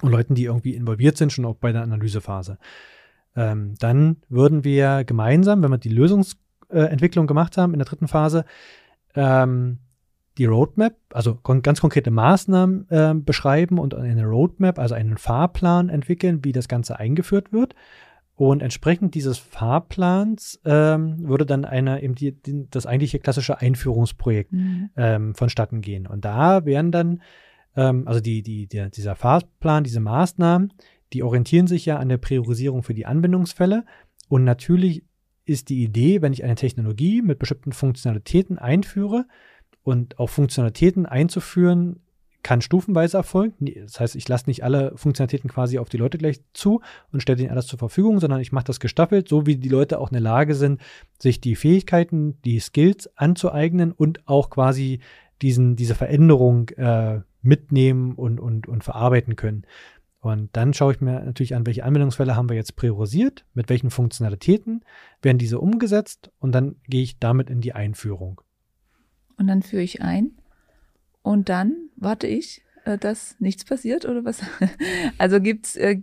und 0.00 0.12
Leuten, 0.12 0.36
die 0.36 0.44
irgendwie 0.44 0.76
involviert 0.76 1.16
sind, 1.16 1.32
schon 1.32 1.44
auch 1.44 1.56
bei 1.56 1.72
der 1.72 1.82
Analysephase. 1.82 2.58
Ähm, 3.36 3.74
dann 3.78 4.16
würden 4.28 4.64
wir 4.64 5.04
gemeinsam, 5.04 5.62
wenn 5.62 5.70
wir 5.70 5.78
die 5.78 5.88
Lösungsentwicklung 5.88 7.24
äh, 7.24 7.28
gemacht 7.28 7.56
haben 7.56 7.72
in 7.72 7.78
der 7.78 7.86
dritten 7.86 8.08
Phase, 8.08 8.44
ähm, 9.14 9.78
die 10.38 10.46
Roadmap, 10.46 10.94
also 11.12 11.34
kon 11.34 11.62
ganz 11.62 11.80
konkrete 11.80 12.10
Maßnahmen 12.10 12.88
äh, 12.88 13.14
beschreiben 13.14 13.78
und 13.78 13.94
eine 13.94 14.24
Roadmap, 14.24 14.78
also 14.78 14.94
einen 14.94 15.18
Fahrplan 15.18 15.88
entwickeln, 15.88 16.44
wie 16.44 16.52
das 16.52 16.68
Ganze 16.68 16.98
eingeführt 16.98 17.52
wird. 17.52 17.74
Und 18.36 18.62
entsprechend 18.62 19.14
dieses 19.14 19.36
Fahrplans 19.36 20.60
ähm, 20.64 21.28
würde 21.28 21.44
dann 21.44 21.66
eine, 21.66 22.02
eben 22.02 22.14
die, 22.14 22.32
die, 22.32 22.70
das 22.70 22.86
eigentliche 22.86 23.18
klassische 23.18 23.58
Einführungsprojekt 23.58 24.52
mhm. 24.52 24.88
ähm, 24.96 25.34
vonstatten 25.34 25.82
gehen. 25.82 26.06
Und 26.06 26.24
da 26.24 26.64
werden 26.64 26.90
dann, 26.90 27.20
ähm, 27.76 28.08
also 28.08 28.20
die, 28.20 28.42
die, 28.42 28.66
der, 28.66 28.88
dieser 28.88 29.14
Fahrplan, 29.14 29.84
diese 29.84 30.00
Maßnahmen, 30.00 30.72
die 31.12 31.22
orientieren 31.22 31.66
sich 31.66 31.86
ja 31.86 31.98
an 31.98 32.08
der 32.08 32.18
Priorisierung 32.18 32.82
für 32.82 32.94
die 32.94 33.06
Anwendungsfälle. 33.06 33.84
Und 34.28 34.44
natürlich 34.44 35.04
ist 35.44 35.68
die 35.68 35.82
Idee, 35.82 36.22
wenn 36.22 36.32
ich 36.32 36.44
eine 36.44 36.54
Technologie 36.54 37.22
mit 37.22 37.38
bestimmten 37.38 37.72
Funktionalitäten 37.72 38.58
einführe 38.58 39.26
und 39.82 40.18
auch 40.18 40.28
Funktionalitäten 40.28 41.06
einzuführen, 41.06 42.00
kann 42.42 42.62
stufenweise 42.62 43.18
erfolgen. 43.18 43.70
Das 43.82 44.00
heißt, 44.00 44.16
ich 44.16 44.26
lasse 44.28 44.48
nicht 44.48 44.64
alle 44.64 44.92
Funktionalitäten 44.96 45.50
quasi 45.50 45.78
auf 45.78 45.88
die 45.88 45.98
Leute 45.98 46.18
gleich 46.18 46.40
zu 46.54 46.80
und 47.12 47.20
stelle 47.20 47.40
ihnen 47.40 47.50
alles 47.50 47.66
zur 47.66 47.78
Verfügung, 47.78 48.18
sondern 48.18 48.40
ich 48.40 48.52
mache 48.52 48.64
das 48.64 48.80
gestaffelt, 48.80 49.28
so 49.28 49.46
wie 49.46 49.56
die 49.56 49.68
Leute 49.68 49.98
auch 49.98 50.08
in 50.08 50.14
der 50.14 50.22
Lage 50.22 50.54
sind, 50.54 50.80
sich 51.18 51.40
die 51.40 51.56
Fähigkeiten, 51.56 52.40
die 52.44 52.60
Skills 52.60 53.10
anzueignen 53.16 53.92
und 53.92 54.26
auch 54.26 54.50
quasi 54.50 55.00
diesen, 55.42 55.76
diese 55.76 55.94
Veränderung 55.94 56.68
äh, 56.70 57.20
mitnehmen 57.42 58.14
und, 58.14 58.40
und, 58.40 58.66
und 58.66 58.84
verarbeiten 58.84 59.36
können. 59.36 59.64
Und 60.20 60.50
dann 60.52 60.74
schaue 60.74 60.92
ich 60.92 61.00
mir 61.00 61.24
natürlich 61.24 61.54
an, 61.54 61.66
welche 61.66 61.84
Anwendungsfälle 61.84 62.36
haben 62.36 62.50
wir 62.50 62.56
jetzt 62.56 62.76
priorisiert, 62.76 63.46
mit 63.54 63.70
welchen 63.70 63.90
Funktionalitäten 63.90 64.84
werden 65.22 65.38
diese 65.38 65.58
umgesetzt 65.58 66.30
und 66.38 66.52
dann 66.52 66.76
gehe 66.86 67.02
ich 67.02 67.18
damit 67.18 67.48
in 67.48 67.62
die 67.62 67.72
Einführung. 67.72 68.40
Und 69.38 69.46
dann 69.46 69.62
führe 69.62 69.82
ich 69.82 70.02
ein 70.02 70.32
und 71.22 71.48
dann 71.48 71.88
warte 71.96 72.26
ich, 72.26 72.62
äh, 72.84 72.98
dass 72.98 73.36
nichts 73.40 73.64
passiert 73.64 74.04
oder 74.04 74.24
was? 74.24 74.42
Also 75.18 75.40
gibt's 75.40 75.76
äh, 75.76 76.00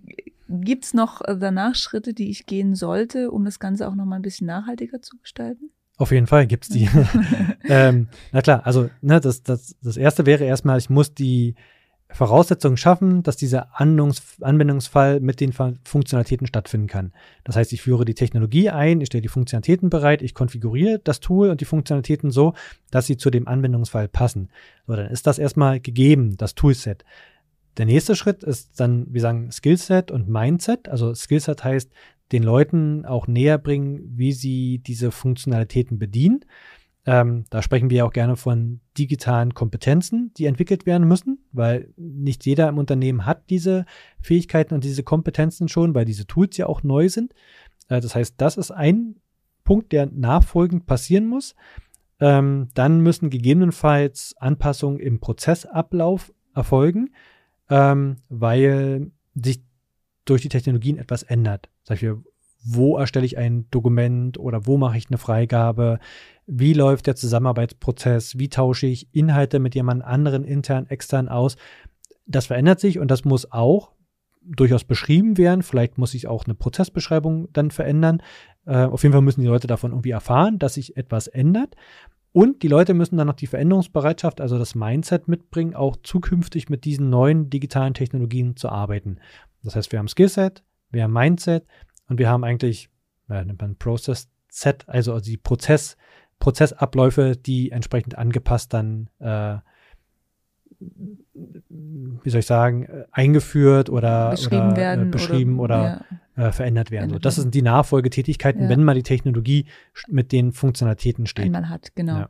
gibt's 0.50 0.94
noch 0.94 1.22
äh, 1.22 1.38
danach 1.38 1.76
Schritte, 1.76 2.14
die 2.14 2.30
ich 2.30 2.48
gehen 2.48 2.76
sollte, 2.76 3.30
um 3.32 3.46
das 3.46 3.60
Ganze 3.60 3.88
auch 3.88 3.96
noch 3.96 4.06
mal 4.06 4.16
ein 4.16 4.22
bisschen 4.22 4.48
nachhaltiger 4.48 5.02
zu 5.02 5.18
gestalten? 5.18 5.70
Auf 5.98 6.12
jeden 6.12 6.28
Fall 6.28 6.48
gibt's 6.48 6.70
die. 6.70 6.90
ähm, 7.66 8.08
na 8.32 8.42
klar, 8.42 8.66
also 8.66 8.90
ne, 9.02 9.20
das, 9.20 9.44
das, 9.44 9.76
das 9.82 9.98
erste 9.98 10.26
wäre 10.26 10.44
erstmal, 10.44 10.78
ich 10.78 10.90
muss 10.90 11.14
die 11.14 11.56
Voraussetzungen 12.10 12.78
schaffen, 12.78 13.22
dass 13.22 13.36
dieser 13.36 13.80
Anwendungs 13.80 14.42
Anwendungsfall 14.42 15.20
mit 15.20 15.42
den 15.42 15.52
Funktionalitäten 15.52 16.48
stattfinden 16.48 16.88
kann. 16.88 17.12
Das 17.44 17.56
heißt, 17.56 17.74
ich 17.74 17.82
führe 17.82 18.06
die 18.06 18.14
Technologie 18.14 18.70
ein, 18.70 19.02
ich 19.02 19.08
stelle 19.08 19.22
die 19.22 19.28
Funktionalitäten 19.28 19.90
bereit, 19.90 20.22
ich 20.22 20.34
konfiguriere 20.34 21.00
das 21.00 21.20
Tool 21.20 21.50
und 21.50 21.60
die 21.60 21.66
Funktionalitäten 21.66 22.32
so, 22.32 22.54
dass 22.92 23.08
sie 23.08 23.18
zu 23.18 23.30
dem 23.30 23.48
Anwendungsfall 23.48 24.08
passen. 24.08 24.50
So, 24.88 24.96
dann 24.96 25.08
ist 25.08 25.28
das 25.28 25.38
erstmal 25.38 25.80
gegeben, 25.82 26.38
das 26.38 26.56
Toolset. 26.56 27.04
Der 27.78 27.86
nächste 27.86 28.16
Schritt 28.16 28.44
ist 28.44 28.80
dann, 28.80 29.06
wir 29.14 29.22
sagen, 29.22 29.52
Skillset 29.52 30.10
und 30.10 30.30
Mindset. 30.30 30.90
Also 30.90 31.14
Skillset 31.14 31.64
heißt, 31.64 31.92
den 32.32 32.44
Leuten 32.44 33.06
auch 33.06 33.28
näher 33.28 33.58
bringen, 33.58 34.02
wie 34.16 34.34
sie 34.34 34.80
diese 34.80 35.12
Funktionalitäten 35.12 36.00
bedienen. 36.00 36.42
Ähm, 37.08 37.46
da 37.50 37.62
sprechen 37.62 37.90
wir 37.90 38.06
auch 38.06 38.12
gerne 38.12 38.36
von 38.36 38.82
digitalen 38.98 39.54
Kompetenzen, 39.54 40.34
die 40.36 40.46
entwickelt 40.46 40.86
werden 40.86 41.08
müssen, 41.08 41.40
weil 41.54 41.94
nicht 41.96 42.46
jeder 42.46 42.68
im 42.68 42.78
Unternehmen 42.78 43.26
hat 43.26 43.50
diese 43.50 43.86
Fähigkeiten 44.20 44.74
und 44.74 44.84
diese 44.84 45.04
Kompetenzen 45.04 45.70
schon, 45.70 45.96
weil 45.96 46.04
diese 46.04 46.28
Tools 46.28 46.58
ja 46.58 46.66
auch 46.66 46.84
neu 46.84 47.08
sind. 47.08 47.34
Äh, 47.88 48.02
das 48.02 48.14
heißt, 48.14 48.36
das 48.38 48.58
ist 48.58 48.72
ein 48.72 49.16
Punkt, 49.64 49.94
der 49.94 50.08
nachfolgend 50.08 50.86
passieren 50.86 51.28
muss. 51.28 51.56
Ähm, 52.20 52.68
dann 52.74 53.00
müssen 53.00 53.30
gegebenenfalls 53.30 54.36
Anpassungen 54.38 55.00
im 55.00 55.22
Prozessablauf 55.22 56.34
erfolgen, 56.54 57.12
ähm, 57.70 58.18
weil 58.28 59.12
sich 59.34 59.62
durch 60.26 60.42
die 60.42 60.50
Technologien 60.50 60.98
etwas 60.98 61.24
ändert. 61.24 61.70
Ich 61.90 62.02
mir, 62.02 62.22
wo 62.64 62.98
erstelle 62.98 63.26
ich 63.26 63.38
ein 63.38 63.70
Dokument 63.72 64.38
oder 64.38 64.66
wo 64.66 64.78
mache 64.78 64.98
ich 64.98 65.08
eine 65.10 65.18
Freigabe? 65.18 66.00
Wie 66.46 66.74
läuft 66.74 67.08
der 67.08 67.16
Zusammenarbeitsprozess? 67.16 68.38
Wie 68.38 68.50
tausche 68.50 68.88
ich 68.88 69.14
Inhalte 69.14 69.60
mit 69.60 69.76
jemand 69.76 70.04
anderen 70.04 70.44
intern, 70.44 70.88
extern 70.88 71.30
aus? 71.30 71.58
Das 72.26 72.48
verändert 72.48 72.80
sich 72.80 73.00
und 73.00 73.10
das 73.10 73.26
muss 73.26 73.52
auch 73.52 73.94
durchaus 74.44 74.84
beschrieben 74.84 75.38
werden. 75.38 75.62
Vielleicht 75.62 75.98
muss 75.98 76.12
sich 76.12 76.28
auch 76.28 76.46
eine 76.46 76.56
Prozessbeschreibung 76.56 77.48
dann 77.54 77.72
verändern. 77.72 78.22
Äh, 78.66 78.86
auf 78.86 79.04
jeden 79.04 79.14
Fall 79.14 79.22
müssen 79.22 79.42
die 79.42 79.48
Leute 79.48 79.68
davon 79.68 79.92
irgendwie 79.92 80.12
erfahren, 80.12 80.60
dass 80.60 80.76
sich 80.76 80.98
etwas 80.98 81.28
ändert. 81.28 81.76
Und 82.32 82.62
die 82.64 82.68
Leute 82.68 82.94
müssen 82.94 83.18
dann 83.18 83.28
noch 83.28 83.34
die 83.34 83.48
Veränderungsbereitschaft, 83.48 84.42
also 84.42 84.60
das 84.60 84.76
Mindset 84.76 85.28
mitbringen, 85.28 85.74
auch 85.74 85.98
zukünftig 86.04 86.70
mit 86.70 86.86
diesen 86.86 87.10
neuen 87.10 87.50
digitalen 87.50 87.94
Technologien 87.94 88.56
zu 88.56 88.70
arbeiten. 88.70 89.20
Das 89.64 89.76
heißt, 89.76 89.92
wir 89.92 90.00
haben 90.00 90.08
Skillset, 90.08 90.64
wir 90.92 91.04
haben 91.04 91.14
Mindset 91.14 91.66
und 92.08 92.20
wir 92.20 92.30
haben 92.30 92.44
eigentlich, 92.44 92.90
ja, 93.30 93.44
nennt 93.44 93.62
man 93.62 93.76
Process 93.76 94.30
Set, 94.50 94.86
also 94.88 95.20
die 95.20 95.38
Prozess, 95.38 95.98
Prozessabläufe, 96.40 97.36
die 97.36 97.72
entsprechend 97.72 98.18
angepasst 98.18 98.74
dann, 98.74 99.10
äh, 99.20 99.58
wie 100.80 102.30
soll 102.30 102.40
ich 102.40 102.46
sagen, 102.46 102.88
eingeführt 103.12 103.90
oder 103.90 104.32
beschrieben 104.32 104.68
oder, 104.68 104.76
werden 104.76 105.08
äh, 105.08 105.12
beschrieben 105.12 105.60
oder, 105.60 105.80
oder 105.80 106.06
ja. 106.38 106.48
äh, 106.48 106.52
verändert 106.52 106.92
werden. 106.92 107.10
So, 107.10 107.20
das 107.20 107.36
sind 107.36 107.56
die 107.56 107.64
Nachfolgetätigkeiten, 107.64 108.64
ja. 108.64 108.70
wenn 108.70 108.84
man 108.84 108.96
die 108.96 109.04
Technologie 109.04 109.66
mit 110.08 110.32
den 110.32 110.52
Funktionalitäten 110.52 111.26
steht. 111.26 111.46
Wenn 111.46 111.52
man 111.52 111.70
hat, 111.70 111.96
genau. 111.96 112.18
Ja. 112.18 112.30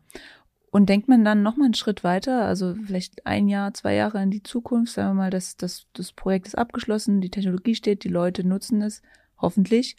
Und 0.70 0.90
denkt 0.90 1.08
man 1.08 1.24
dann 1.24 1.44
noch 1.44 1.58
mal 1.58 1.66
einen 1.66 1.74
Schritt 1.74 2.04
weiter, 2.04 2.46
also 2.46 2.76
vielleicht 2.76 3.26
ein 3.26 3.48
Jahr, 3.48 3.74
zwei 3.74 3.96
Jahre 3.96 4.22
in 4.22 4.32
die 4.32 4.44
Zukunft, 4.44 4.94
sagen 4.94 5.10
wir 5.10 5.24
mal, 5.24 5.30
das, 5.30 5.58
das, 5.58 5.88
das 5.94 6.12
Projekt 6.14 6.48
ist 6.48 6.58
abgeschlossen, 6.58 7.22
die 7.22 7.30
Technologie 7.30 7.76
steht, 7.76 8.04
die 8.04 8.10
Leute 8.10 8.46
nutzen 8.46 8.82
es, 8.82 9.02
hoffentlich. 9.38 9.98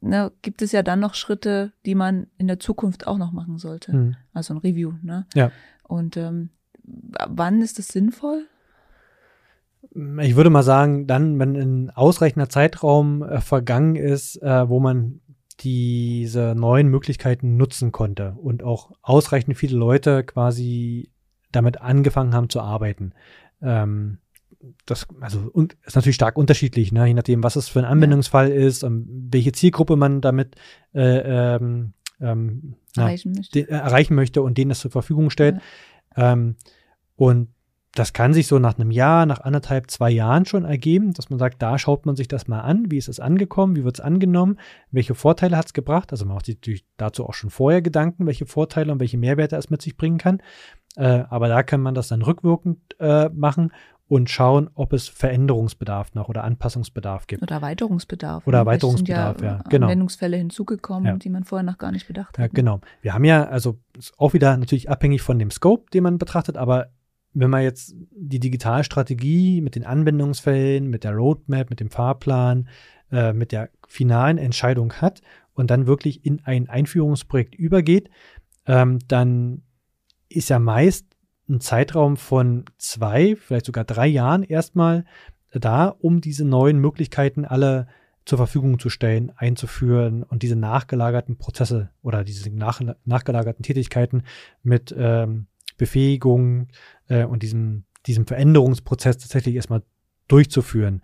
Ne, 0.00 0.32
gibt 0.40 0.62
es 0.62 0.72
ja 0.72 0.82
dann 0.82 1.00
noch 1.00 1.14
Schritte, 1.14 1.72
die 1.84 1.94
man 1.94 2.28
in 2.38 2.46
der 2.46 2.58
Zukunft 2.58 3.06
auch 3.06 3.18
noch 3.18 3.32
machen 3.32 3.58
sollte. 3.58 3.92
Mhm. 3.92 4.16
Also 4.32 4.54
ein 4.54 4.58
Review. 4.58 4.94
Ne? 5.02 5.26
Ja. 5.34 5.52
Und 5.82 6.16
ähm, 6.16 6.50
wann 6.82 7.60
ist 7.60 7.78
das 7.78 7.88
sinnvoll? 7.88 8.46
Ich 10.20 10.36
würde 10.36 10.50
mal 10.50 10.62
sagen, 10.62 11.06
dann, 11.06 11.38
wenn 11.38 11.56
ein 11.56 11.90
ausreichender 11.90 12.48
Zeitraum 12.48 13.22
äh, 13.22 13.40
vergangen 13.40 13.96
ist, 13.96 14.36
äh, 14.42 14.68
wo 14.68 14.80
man 14.80 15.20
diese 15.60 16.54
neuen 16.54 16.88
Möglichkeiten 16.88 17.56
nutzen 17.56 17.92
konnte 17.92 18.34
und 18.40 18.62
auch 18.62 18.92
ausreichend 19.02 19.58
viele 19.58 19.76
Leute 19.76 20.24
quasi 20.24 21.10
damit 21.52 21.80
angefangen 21.80 22.34
haben 22.34 22.48
zu 22.48 22.60
arbeiten. 22.60 23.12
Ähm, 23.60 24.18
das, 24.86 25.06
also 25.20 25.50
und 25.52 25.76
ist 25.86 25.96
natürlich 25.96 26.16
stark 26.16 26.36
unterschiedlich, 26.36 26.92
ne? 26.92 27.06
je 27.06 27.14
nachdem, 27.14 27.42
was 27.42 27.56
es 27.56 27.68
für 27.68 27.78
ein 27.78 27.84
Anwendungsfall 27.84 28.50
ist 28.50 28.84
und 28.84 29.06
welche 29.32 29.52
Zielgruppe 29.52 29.96
man 29.96 30.20
damit 30.20 30.56
äh, 30.94 31.54
ähm, 31.56 31.94
ähm, 32.20 32.74
erreichen, 32.96 33.32
na, 33.32 33.38
möchte. 33.38 33.52
Den, 33.52 33.68
äh, 33.68 33.78
erreichen 33.78 34.14
möchte 34.14 34.42
und 34.42 34.58
denen 34.58 34.70
das 34.70 34.80
zur 34.80 34.90
Verfügung 34.90 35.30
stellt. 35.30 35.60
Ja. 36.16 36.32
Ähm, 36.32 36.56
und 37.16 37.48
das 37.94 38.12
kann 38.12 38.32
sich 38.32 38.46
so 38.46 38.58
nach 38.60 38.78
einem 38.78 38.92
Jahr, 38.92 39.26
nach 39.26 39.40
anderthalb, 39.40 39.90
zwei 39.90 40.10
Jahren 40.10 40.46
schon 40.46 40.64
ergeben, 40.64 41.12
dass 41.12 41.28
man 41.28 41.40
sagt, 41.40 41.60
da 41.60 41.76
schaut 41.76 42.06
man 42.06 42.14
sich 42.14 42.28
das 42.28 42.46
mal 42.46 42.60
an, 42.60 42.90
wie 42.90 42.98
ist 42.98 43.08
es 43.08 43.18
angekommen, 43.18 43.74
wie 43.74 43.82
wird 43.82 43.98
es 43.98 44.04
angenommen, 44.04 44.58
welche 44.92 45.16
Vorteile 45.16 45.56
hat 45.56 45.66
es 45.66 45.72
gebracht. 45.72 46.12
Also 46.12 46.24
man 46.24 46.34
macht 46.34 46.46
sich 46.46 46.56
natürlich 46.56 46.84
dazu 46.96 47.26
auch 47.26 47.34
schon 47.34 47.50
vorher 47.50 47.82
Gedanken, 47.82 48.26
welche 48.26 48.46
Vorteile 48.46 48.92
und 48.92 49.00
welche 49.00 49.18
Mehrwerte 49.18 49.56
es 49.56 49.70
mit 49.70 49.82
sich 49.82 49.96
bringen 49.96 50.18
kann. 50.18 50.40
Äh, 50.96 51.24
aber 51.30 51.48
da 51.48 51.64
kann 51.64 51.80
man 51.80 51.94
das 51.94 52.08
dann 52.08 52.22
rückwirkend 52.22 52.78
äh, 53.00 53.28
machen 53.30 53.72
und 54.10 54.28
schauen, 54.28 54.68
ob 54.74 54.92
es 54.92 55.06
Veränderungsbedarf 55.06 56.14
noch 56.14 56.28
oder 56.28 56.42
Anpassungsbedarf 56.42 57.28
gibt. 57.28 57.44
Oder 57.44 57.54
Erweiterungsbedarf. 57.54 58.44
Oder 58.44 58.58
Erweiterungsbedarf, 58.58 59.40
ja, 59.40 59.46
ja, 59.46 59.64
genau. 59.68 59.86
Anwendungsfälle 59.86 60.36
hinzugekommen, 60.36 61.06
ja. 61.06 61.16
die 61.16 61.30
man 61.30 61.44
vorher 61.44 61.62
noch 61.62 61.78
gar 61.78 61.92
nicht 61.92 62.08
bedacht 62.08 62.36
hat. 62.36 62.44
Ja, 62.44 62.48
genau. 62.52 62.80
Wir 63.02 63.14
haben 63.14 63.22
ja, 63.22 63.44
also 63.44 63.78
auch 64.18 64.32
wieder 64.32 64.56
natürlich 64.56 64.90
abhängig 64.90 65.22
von 65.22 65.38
dem 65.38 65.52
Scope, 65.52 65.88
den 65.94 66.02
man 66.02 66.18
betrachtet, 66.18 66.56
aber 66.56 66.88
wenn 67.34 67.50
man 67.50 67.62
jetzt 67.62 67.94
die 68.10 68.40
Digitalstrategie 68.40 69.60
mit 69.60 69.76
den 69.76 69.84
Anwendungsfällen, 69.84 70.90
mit 70.90 71.04
der 71.04 71.12
Roadmap, 71.12 71.70
mit 71.70 71.78
dem 71.78 71.90
Fahrplan, 71.90 72.68
äh, 73.12 73.32
mit 73.32 73.52
der 73.52 73.70
finalen 73.86 74.38
Entscheidung 74.38 74.92
hat 74.94 75.22
und 75.54 75.70
dann 75.70 75.86
wirklich 75.86 76.26
in 76.26 76.44
ein 76.44 76.68
Einführungsprojekt 76.68 77.54
übergeht, 77.54 78.10
ähm, 78.66 78.98
dann 79.06 79.62
ist 80.28 80.48
ja 80.48 80.58
meist 80.58 81.09
ein 81.50 81.60
Zeitraum 81.60 82.16
von 82.16 82.64
zwei, 82.78 83.36
vielleicht 83.36 83.66
sogar 83.66 83.84
drei 83.84 84.06
Jahren 84.06 84.42
erstmal 84.42 85.04
da, 85.52 85.88
um 85.88 86.20
diese 86.20 86.44
neuen 86.44 86.78
Möglichkeiten 86.78 87.44
alle 87.44 87.88
zur 88.24 88.38
Verfügung 88.38 88.78
zu 88.78 88.90
stellen, 88.90 89.32
einzuführen 89.36 90.22
und 90.22 90.42
diese 90.42 90.56
nachgelagerten 90.56 91.36
Prozesse 91.36 91.90
oder 92.02 92.22
diese 92.22 92.48
nach, 92.50 92.80
nachgelagerten 93.04 93.64
Tätigkeiten 93.64 94.22
mit 94.62 94.94
ähm, 94.96 95.46
Befähigung 95.76 96.68
äh, 97.08 97.24
und 97.24 97.42
diesem, 97.42 97.84
diesem 98.06 98.26
Veränderungsprozess 98.26 99.18
tatsächlich 99.18 99.56
erstmal 99.56 99.82
durchzuführen. 100.28 101.02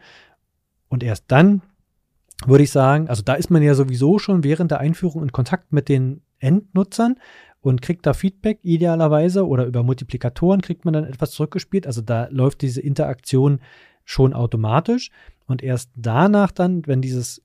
Und 0.88 1.02
erst 1.02 1.24
dann 1.28 1.62
würde 2.44 2.64
ich 2.64 2.70
sagen, 2.70 3.08
also 3.08 3.22
da 3.22 3.34
ist 3.34 3.50
man 3.50 3.62
ja 3.62 3.74
sowieso 3.74 4.18
schon 4.18 4.44
während 4.44 4.70
der 4.70 4.80
Einführung 4.80 5.22
in 5.22 5.32
Kontakt 5.32 5.72
mit 5.72 5.88
den 5.88 6.22
Endnutzern 6.38 7.16
und 7.66 7.82
kriegt 7.82 8.06
da 8.06 8.12
Feedback 8.12 8.60
idealerweise 8.62 9.44
oder 9.44 9.66
über 9.66 9.82
Multiplikatoren 9.82 10.60
kriegt 10.60 10.84
man 10.84 10.94
dann 10.94 11.04
etwas 11.04 11.32
zurückgespielt. 11.32 11.84
Also 11.84 12.00
da 12.00 12.28
läuft 12.30 12.62
diese 12.62 12.80
Interaktion 12.80 13.60
schon 14.04 14.34
automatisch. 14.34 15.10
Und 15.46 15.64
erst 15.64 15.90
danach 15.96 16.52
dann, 16.52 16.86
wenn 16.86 17.02
dieses 17.02 17.42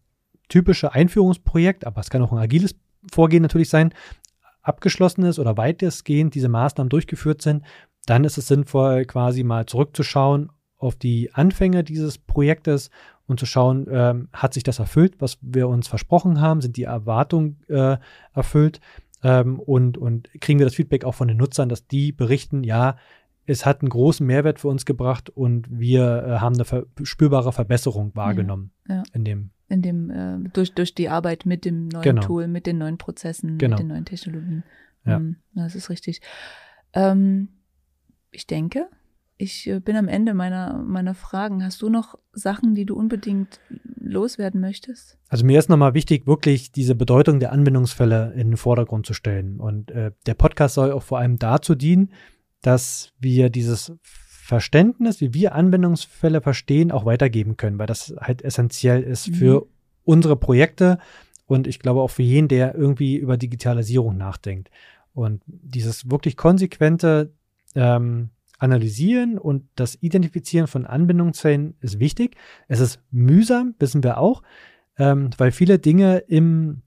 typische 0.47 0.93
Einführungsprojekt, 0.93 1.87
aber 1.87 2.01
es 2.01 2.11
kann 2.11 2.21
auch 2.21 2.31
ein 2.31 2.37
agiles 2.37 2.75
Vorgehen 3.11 3.41
natürlich 3.41 3.69
sein, 3.69 3.95
abgeschlossen 4.61 5.23
ist 5.23 5.39
oder 5.39 5.57
weitestgehend 5.57 6.35
diese 6.35 6.49
Maßnahmen 6.49 6.89
durchgeführt 6.89 7.41
sind, 7.41 7.63
dann 8.05 8.23
ist 8.23 8.37
es 8.37 8.47
sinnvoll, 8.47 9.05
quasi 9.05 9.43
mal 9.43 9.65
zurückzuschauen 9.65 10.51
auf 10.77 10.95
die 10.95 11.33
Anfänge 11.33 11.83
dieses 11.83 12.19
Projektes 12.19 12.91
und 13.25 13.39
zu 13.39 13.47
schauen, 13.47 13.87
ähm, 13.89 14.29
hat 14.33 14.53
sich 14.53 14.61
das 14.61 14.77
erfüllt, 14.77 15.15
was 15.17 15.39
wir 15.41 15.67
uns 15.67 15.87
versprochen 15.87 16.41
haben, 16.41 16.61
sind 16.61 16.77
die 16.77 16.83
Erwartungen 16.83 17.63
äh, 17.69 17.97
erfüllt 18.33 18.81
ähm, 19.23 19.59
und, 19.59 19.97
und 19.97 20.29
kriegen 20.39 20.59
wir 20.59 20.65
das 20.65 20.75
Feedback 20.75 21.03
auch 21.03 21.15
von 21.15 21.27
den 21.27 21.37
Nutzern, 21.37 21.69
dass 21.69 21.87
die 21.87 22.11
berichten, 22.11 22.63
ja, 22.63 22.97
es 23.45 23.65
hat 23.65 23.81
einen 23.81 23.89
großen 23.89 24.25
Mehrwert 24.25 24.59
für 24.59 24.67
uns 24.67 24.85
gebracht 24.85 25.29
und 25.29 25.67
wir 25.69 26.23
äh, 26.25 26.39
haben 26.39 26.55
eine 26.55 26.65
ver 26.65 26.85
spürbare 27.03 27.51
Verbesserung 27.51 28.15
wahrgenommen 28.15 28.71
ja, 28.87 28.95
ja. 28.97 29.03
in 29.13 29.25
dem 29.25 29.49
in 29.67 29.81
dem, 29.81 30.09
äh, 30.09 30.49
durch, 30.49 30.73
durch 30.73 30.93
die 30.93 31.07
Arbeit 31.07 31.45
mit 31.45 31.63
dem 31.63 31.87
neuen 31.87 32.03
genau. 32.03 32.21
Tool, 32.21 32.47
mit 32.47 32.65
den 32.65 32.77
neuen 32.77 32.97
Prozessen, 32.97 33.57
genau. 33.57 33.75
mit 33.75 33.79
den 33.79 33.87
neuen 33.87 34.03
Technologien. 34.03 34.63
Ja. 35.05 35.19
Mhm, 35.19 35.37
das 35.53 35.75
ist 35.75 35.89
richtig. 35.89 36.21
Ähm, 36.91 37.47
ich 38.31 38.47
denke, 38.47 38.89
ich 39.41 39.67
äh, 39.67 39.79
bin 39.79 39.95
am 39.95 40.07
Ende 40.07 40.33
meiner, 40.33 40.77
meiner 40.77 41.15
Fragen. 41.15 41.63
Hast 41.63 41.81
du 41.81 41.89
noch 41.89 42.15
Sachen, 42.31 42.75
die 42.75 42.85
du 42.85 42.95
unbedingt 42.95 43.59
loswerden 43.99 44.61
möchtest? 44.61 45.17
Also 45.29 45.45
mir 45.45 45.57
ist 45.57 45.69
nochmal 45.69 45.93
wichtig, 45.93 46.27
wirklich 46.27 46.71
diese 46.71 46.95
Bedeutung 46.95 47.39
der 47.39 47.51
Anwendungsfälle 47.51 48.33
in 48.33 48.49
den 48.49 48.57
Vordergrund 48.57 49.05
zu 49.05 49.13
stellen. 49.13 49.59
Und 49.59 49.91
äh, 49.91 50.11
der 50.25 50.35
Podcast 50.35 50.75
soll 50.75 50.91
auch 50.91 51.03
vor 51.03 51.19
allem 51.19 51.39
dazu 51.39 51.75
dienen, 51.75 52.11
dass 52.61 53.11
wir 53.19 53.49
dieses 53.49 53.93
Verständnis, 54.01 55.21
wie 55.21 55.33
wir 55.33 55.55
Anwendungsfälle 55.55 56.41
verstehen, 56.41 56.91
auch 56.91 57.05
weitergeben 57.05 57.57
können, 57.57 57.79
weil 57.79 57.87
das 57.87 58.13
halt 58.19 58.43
essentiell 58.43 59.01
ist 59.01 59.29
mhm. 59.29 59.33
für 59.33 59.67
unsere 60.03 60.35
Projekte 60.35 60.99
und 61.47 61.67
ich 61.67 61.79
glaube 61.79 62.01
auch 62.01 62.09
für 62.09 62.23
jeden, 62.23 62.47
der 62.47 62.75
irgendwie 62.75 63.15
über 63.17 63.37
Digitalisierung 63.37 64.17
nachdenkt. 64.17 64.69
Und 65.13 65.41
dieses 65.45 66.09
wirklich 66.09 66.37
konsequente 66.37 67.33
ähm, 67.75 68.29
Analysieren 68.61 69.37
und 69.39 69.63
das 69.75 69.97
Identifizieren 70.01 70.67
von 70.67 70.85
Anbindungsfällen 70.85 71.75
ist 71.79 71.99
wichtig. 71.99 72.35
Es 72.67 72.79
ist 72.79 72.99
mühsam, 73.09 73.73
wissen 73.79 74.03
wir 74.03 74.19
auch, 74.19 74.43
ähm, 74.97 75.31
weil 75.37 75.51
viele 75.51 75.79
Dinge 75.79 76.19
im 76.19 76.83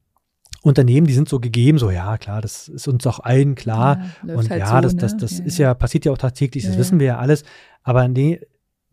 Unternehmen, 0.63 1.07
die 1.07 1.15
sind 1.15 1.29
so 1.29 1.41
gegeben, 1.41 1.79
so 1.79 1.91
ja, 1.91 2.17
klar, 2.17 2.41
das 2.41 2.69
ist 2.69 2.87
uns 2.87 3.07
auch 3.07 3.21
allen 3.21 3.55
klar. 3.57 4.05
Ja, 4.27 4.35
und 4.37 4.51
halt 4.51 4.61
ja, 4.61 4.77
so, 4.77 4.81
das, 4.83 4.97
das, 4.97 5.13
das, 5.13 5.13
ne? 5.13 5.19
das 5.19 5.39
ja, 5.39 5.45
ist 5.45 5.59
ja, 5.59 5.75
passiert 5.75 6.05
ja 6.05 6.13
auch 6.13 6.19
tagtäglich, 6.19 6.65
das 6.65 6.79
wissen 6.79 7.01
wir 7.01 7.07
ja 7.07 7.19
alles. 7.19 7.43
Aber 7.83 8.07
nee, 8.07 8.41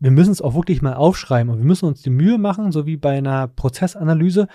wir 0.00 0.10
müssen 0.10 0.32
es 0.32 0.42
auch 0.42 0.54
wirklich 0.54 0.82
mal 0.82 0.94
aufschreiben 0.94 1.52
und 1.52 1.58
wir 1.58 1.64
müssen 1.64 1.86
uns 1.86 2.02
die 2.02 2.10
Mühe 2.10 2.36
machen, 2.36 2.72
so 2.72 2.84
wie 2.84 2.96
bei 2.96 3.16
einer 3.16 3.46
Prozessanalyse, 3.46 4.48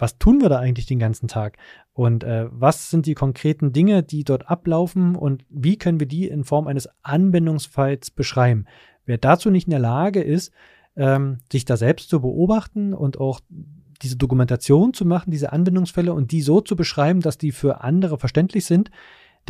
was 0.00 0.18
tun 0.18 0.40
wir 0.40 0.48
da 0.48 0.58
eigentlich 0.58 0.86
den 0.86 0.98
ganzen 0.98 1.28
Tag? 1.28 1.58
Und 1.92 2.24
äh, 2.24 2.46
was 2.50 2.90
sind 2.90 3.06
die 3.06 3.14
konkreten 3.14 3.72
Dinge, 3.72 4.02
die 4.02 4.24
dort 4.24 4.48
ablaufen 4.48 5.14
und 5.14 5.44
wie 5.48 5.76
können 5.76 6.00
wir 6.00 6.06
die 6.06 6.28
in 6.28 6.44
Form 6.44 6.66
eines 6.66 6.88
Anwendungsfalls 7.02 8.10
beschreiben? 8.10 8.64
Wer 9.04 9.18
dazu 9.18 9.50
nicht 9.50 9.66
in 9.66 9.72
der 9.72 9.80
Lage 9.80 10.22
ist, 10.22 10.52
ähm, 10.96 11.38
sich 11.50 11.64
da 11.64 11.76
selbst 11.76 12.08
zu 12.08 12.20
beobachten 12.20 12.94
und 12.94 13.18
auch 13.18 13.40
diese 14.02 14.16
Dokumentation 14.16 14.94
zu 14.94 15.04
machen, 15.04 15.30
diese 15.30 15.52
Anwendungsfälle 15.52 16.12
und 16.12 16.32
die 16.32 16.40
so 16.40 16.60
zu 16.60 16.76
beschreiben, 16.76 17.20
dass 17.20 17.38
die 17.38 17.52
für 17.52 17.82
andere 17.82 18.18
verständlich 18.18 18.64
sind, 18.64 18.90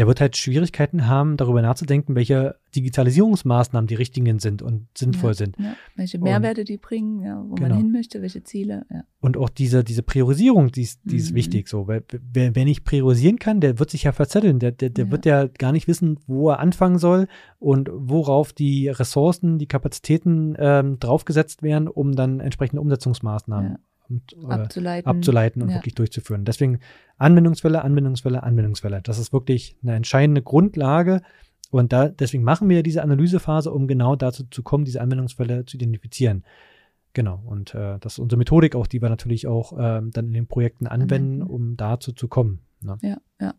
der 0.01 0.07
wird 0.07 0.23
halt 0.23 0.35
Schwierigkeiten 0.35 1.07
haben, 1.07 1.37
darüber 1.37 1.61
nachzudenken, 1.61 2.15
welche 2.15 2.57
Digitalisierungsmaßnahmen 2.75 3.87
die 3.87 3.97
richtigen 3.97 4.39
sind 4.39 4.63
und 4.63 4.87
sinnvoll 4.97 5.33
ja, 5.33 5.35
sind. 5.35 5.57
Ja. 5.59 5.77
Welche 5.95 6.19
Mehrwerte 6.19 6.63
und, 6.63 6.71
die 6.71 6.79
bringen, 6.79 7.21
ja, 7.21 7.45
wo 7.47 7.55
genau. 7.55 7.69
man 7.69 7.77
hin 7.77 7.93
möchte, 7.93 8.23
welche 8.23 8.43
Ziele. 8.43 8.87
Ja. 8.91 9.03
Und 9.21 9.37
auch 9.37 9.51
diese, 9.51 9.85
diese 9.85 10.03
Priorisierung, 10.03 10.73
die 10.73 10.85
ist, 10.85 11.01
die 11.05 11.17
ist 11.17 11.33
mhm. 11.33 11.35
wichtig. 11.35 11.69
So, 11.69 11.87
weil, 11.87 12.03
wer, 12.33 12.55
wer 12.55 12.65
nicht 12.65 12.85
priorisieren 12.85 13.39
kann, 13.39 13.61
der 13.61 13.79
wird 13.79 13.91
sich 13.91 14.05
ja 14.05 14.13
verzetteln. 14.13 14.59
Der, 14.59 14.73
der, 14.73 14.89
der 14.89 15.11
wird 15.11 15.27
ja 15.27 15.49
gar 15.49 15.73
nicht 15.73 15.87
wissen, 15.87 16.19
wo 16.27 16.49
er 16.49 16.61
anfangen 16.61 16.97
soll 16.97 17.29
und 17.59 17.91
worauf 17.93 18.55
die 18.55 18.89
Ressourcen, 18.89 19.59
die 19.59 19.69
Kapazitäten 19.69 20.57
ähm, 20.59 20.99
draufgesetzt 20.99 21.63
werden, 21.63 21.89
um 21.89 22.17
dann 22.17 22.41
entsprechende 22.41 22.81
Umsetzungsmaßnahmen 22.81 23.77
und, 24.11 24.33
äh, 24.33 24.53
abzuleiten. 24.53 25.09
abzuleiten. 25.09 25.63
und 25.63 25.69
ja. 25.71 25.77
wirklich 25.77 25.95
durchzuführen. 25.95 26.45
Deswegen 26.45 26.81
Anwendungsfälle, 27.17 27.83
Anwendungsfälle, 27.83 28.43
Anwendungsfälle. 28.43 29.01
Das 29.03 29.19
ist 29.19 29.33
wirklich 29.33 29.77
eine 29.83 29.95
entscheidende 29.95 30.43
Grundlage. 30.43 31.23
Und 31.71 31.93
da, 31.93 32.09
deswegen 32.09 32.43
machen 32.43 32.69
wir 32.69 32.83
diese 32.83 33.03
Analysephase, 33.03 33.71
um 33.71 33.87
genau 33.87 34.17
dazu 34.17 34.45
zu 34.51 34.63
kommen, 34.63 34.85
diese 34.85 35.01
Anwendungsfälle 35.01 35.65
zu 35.65 35.77
identifizieren. 35.77 36.45
Genau. 37.13 37.43
Und 37.45 37.75
äh, 37.75 37.99
das 38.01 38.15
ist 38.15 38.19
unsere 38.19 38.39
Methodik 38.39 38.75
auch, 38.75 38.87
die 38.87 39.01
wir 39.01 39.09
natürlich 39.09 39.47
auch 39.47 39.73
ähm, 39.79 40.11
dann 40.11 40.27
in 40.27 40.33
den 40.33 40.47
Projekten 40.47 40.87
anwenden, 40.87 41.43
um 41.43 41.77
dazu 41.77 42.13
zu 42.13 42.29
kommen. 42.29 42.61
Ne? 42.81 42.99
Ja, 43.03 43.19
ja. 43.41 43.55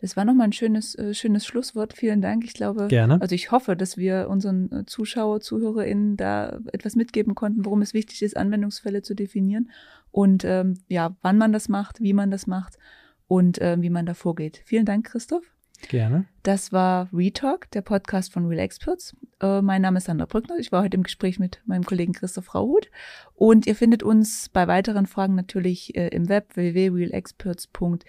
Das 0.00 0.16
war 0.16 0.24
nochmal 0.24 0.48
ein 0.48 0.52
schönes, 0.52 0.94
äh, 0.94 1.12
schönes 1.12 1.44
Schlusswort. 1.44 1.92
Vielen 1.92 2.20
Dank. 2.20 2.44
Ich 2.44 2.54
glaube, 2.54 2.86
Gerne. 2.88 3.20
also 3.20 3.34
ich 3.34 3.50
hoffe, 3.50 3.74
dass 3.76 3.96
wir 3.96 4.28
unseren 4.28 4.70
äh, 4.70 4.86
Zuschauer, 4.86 5.40
ZuhörerInnen 5.40 6.16
da 6.16 6.60
etwas 6.72 6.94
mitgeben 6.94 7.34
konnten, 7.34 7.64
warum 7.64 7.82
es 7.82 7.94
wichtig 7.94 8.22
ist, 8.22 8.36
Anwendungsfälle 8.36 9.02
zu 9.02 9.14
definieren 9.14 9.70
und 10.10 10.44
ähm, 10.44 10.74
ja, 10.88 11.16
wann 11.22 11.38
man 11.38 11.52
das 11.52 11.68
macht, 11.68 12.00
wie 12.00 12.12
man 12.12 12.30
das 12.30 12.46
macht 12.46 12.78
und 13.26 13.60
äh, 13.60 13.76
wie 13.80 13.90
man 13.90 14.06
da 14.06 14.14
vorgeht. 14.14 14.62
Vielen 14.64 14.86
Dank, 14.86 15.06
Christoph. 15.06 15.44
Gerne. 15.88 16.26
Das 16.42 16.72
war 16.72 17.08
Retalk, 17.12 17.70
der 17.70 17.82
Podcast 17.82 18.32
von 18.32 18.46
Real 18.46 18.58
Experts. 18.60 19.16
Äh, 19.40 19.62
mein 19.62 19.82
Name 19.82 19.98
ist 19.98 20.06
Sandra 20.06 20.26
Brückner. 20.26 20.58
Ich 20.58 20.72
war 20.72 20.82
heute 20.82 20.96
im 20.96 21.04
Gespräch 21.04 21.38
mit 21.38 21.60
meinem 21.66 21.84
Kollegen 21.84 22.12
Christoph 22.14 22.54
Rauhut. 22.54 22.90
Und 23.34 23.66
ihr 23.68 23.76
findet 23.76 24.02
uns 24.02 24.48
bei 24.48 24.66
weiteren 24.66 25.06
Fragen 25.06 25.36
natürlich 25.36 25.94
äh, 25.94 26.08
im 26.08 26.28
Web 26.28 26.56
www.realexperts.de 26.56 28.04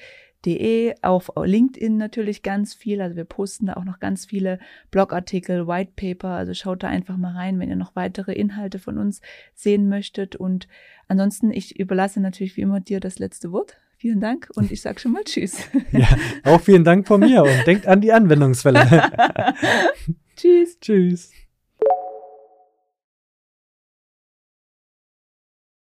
De, 0.45 0.95
auf 1.01 1.31
LinkedIn 1.35 1.97
natürlich 1.97 2.43
ganz 2.43 2.73
viel. 2.73 3.01
Also 3.01 3.15
wir 3.15 3.25
posten 3.25 3.65
da 3.65 3.73
auch 3.73 3.83
noch 3.83 3.99
ganz 3.99 4.25
viele 4.25 4.59
Blogartikel, 4.91 5.67
White 5.67 5.91
Paper. 5.95 6.29
Also 6.29 6.53
schaut 6.53 6.83
da 6.83 6.87
einfach 6.87 7.17
mal 7.17 7.33
rein, 7.33 7.59
wenn 7.59 7.69
ihr 7.69 7.75
noch 7.75 7.95
weitere 7.95 8.33
Inhalte 8.33 8.79
von 8.79 8.97
uns 8.97 9.21
sehen 9.53 9.89
möchtet. 9.89 10.35
Und 10.35 10.67
ansonsten, 11.07 11.51
ich 11.51 11.79
überlasse 11.79 12.21
natürlich 12.21 12.55
wie 12.55 12.61
immer 12.61 12.79
dir 12.79 12.99
das 12.99 13.19
letzte 13.19 13.51
Wort. 13.51 13.77
Vielen 13.97 14.21
Dank 14.21 14.49
und 14.55 14.71
ich 14.71 14.81
sage 14.81 14.97
schon 15.01 15.11
mal 15.11 15.23
Tschüss. 15.25 15.67
Ja, 15.91 16.07
auch 16.45 16.61
vielen 16.61 16.85
Dank 16.85 17.05
von 17.05 17.19
mir 17.19 17.43
und 17.43 17.67
denkt 17.67 17.85
an 17.85 17.99
die 17.99 18.13
Anwendungsfälle. 18.13 18.79
tschüss. 20.37 20.79
Tschüss. 20.79 21.31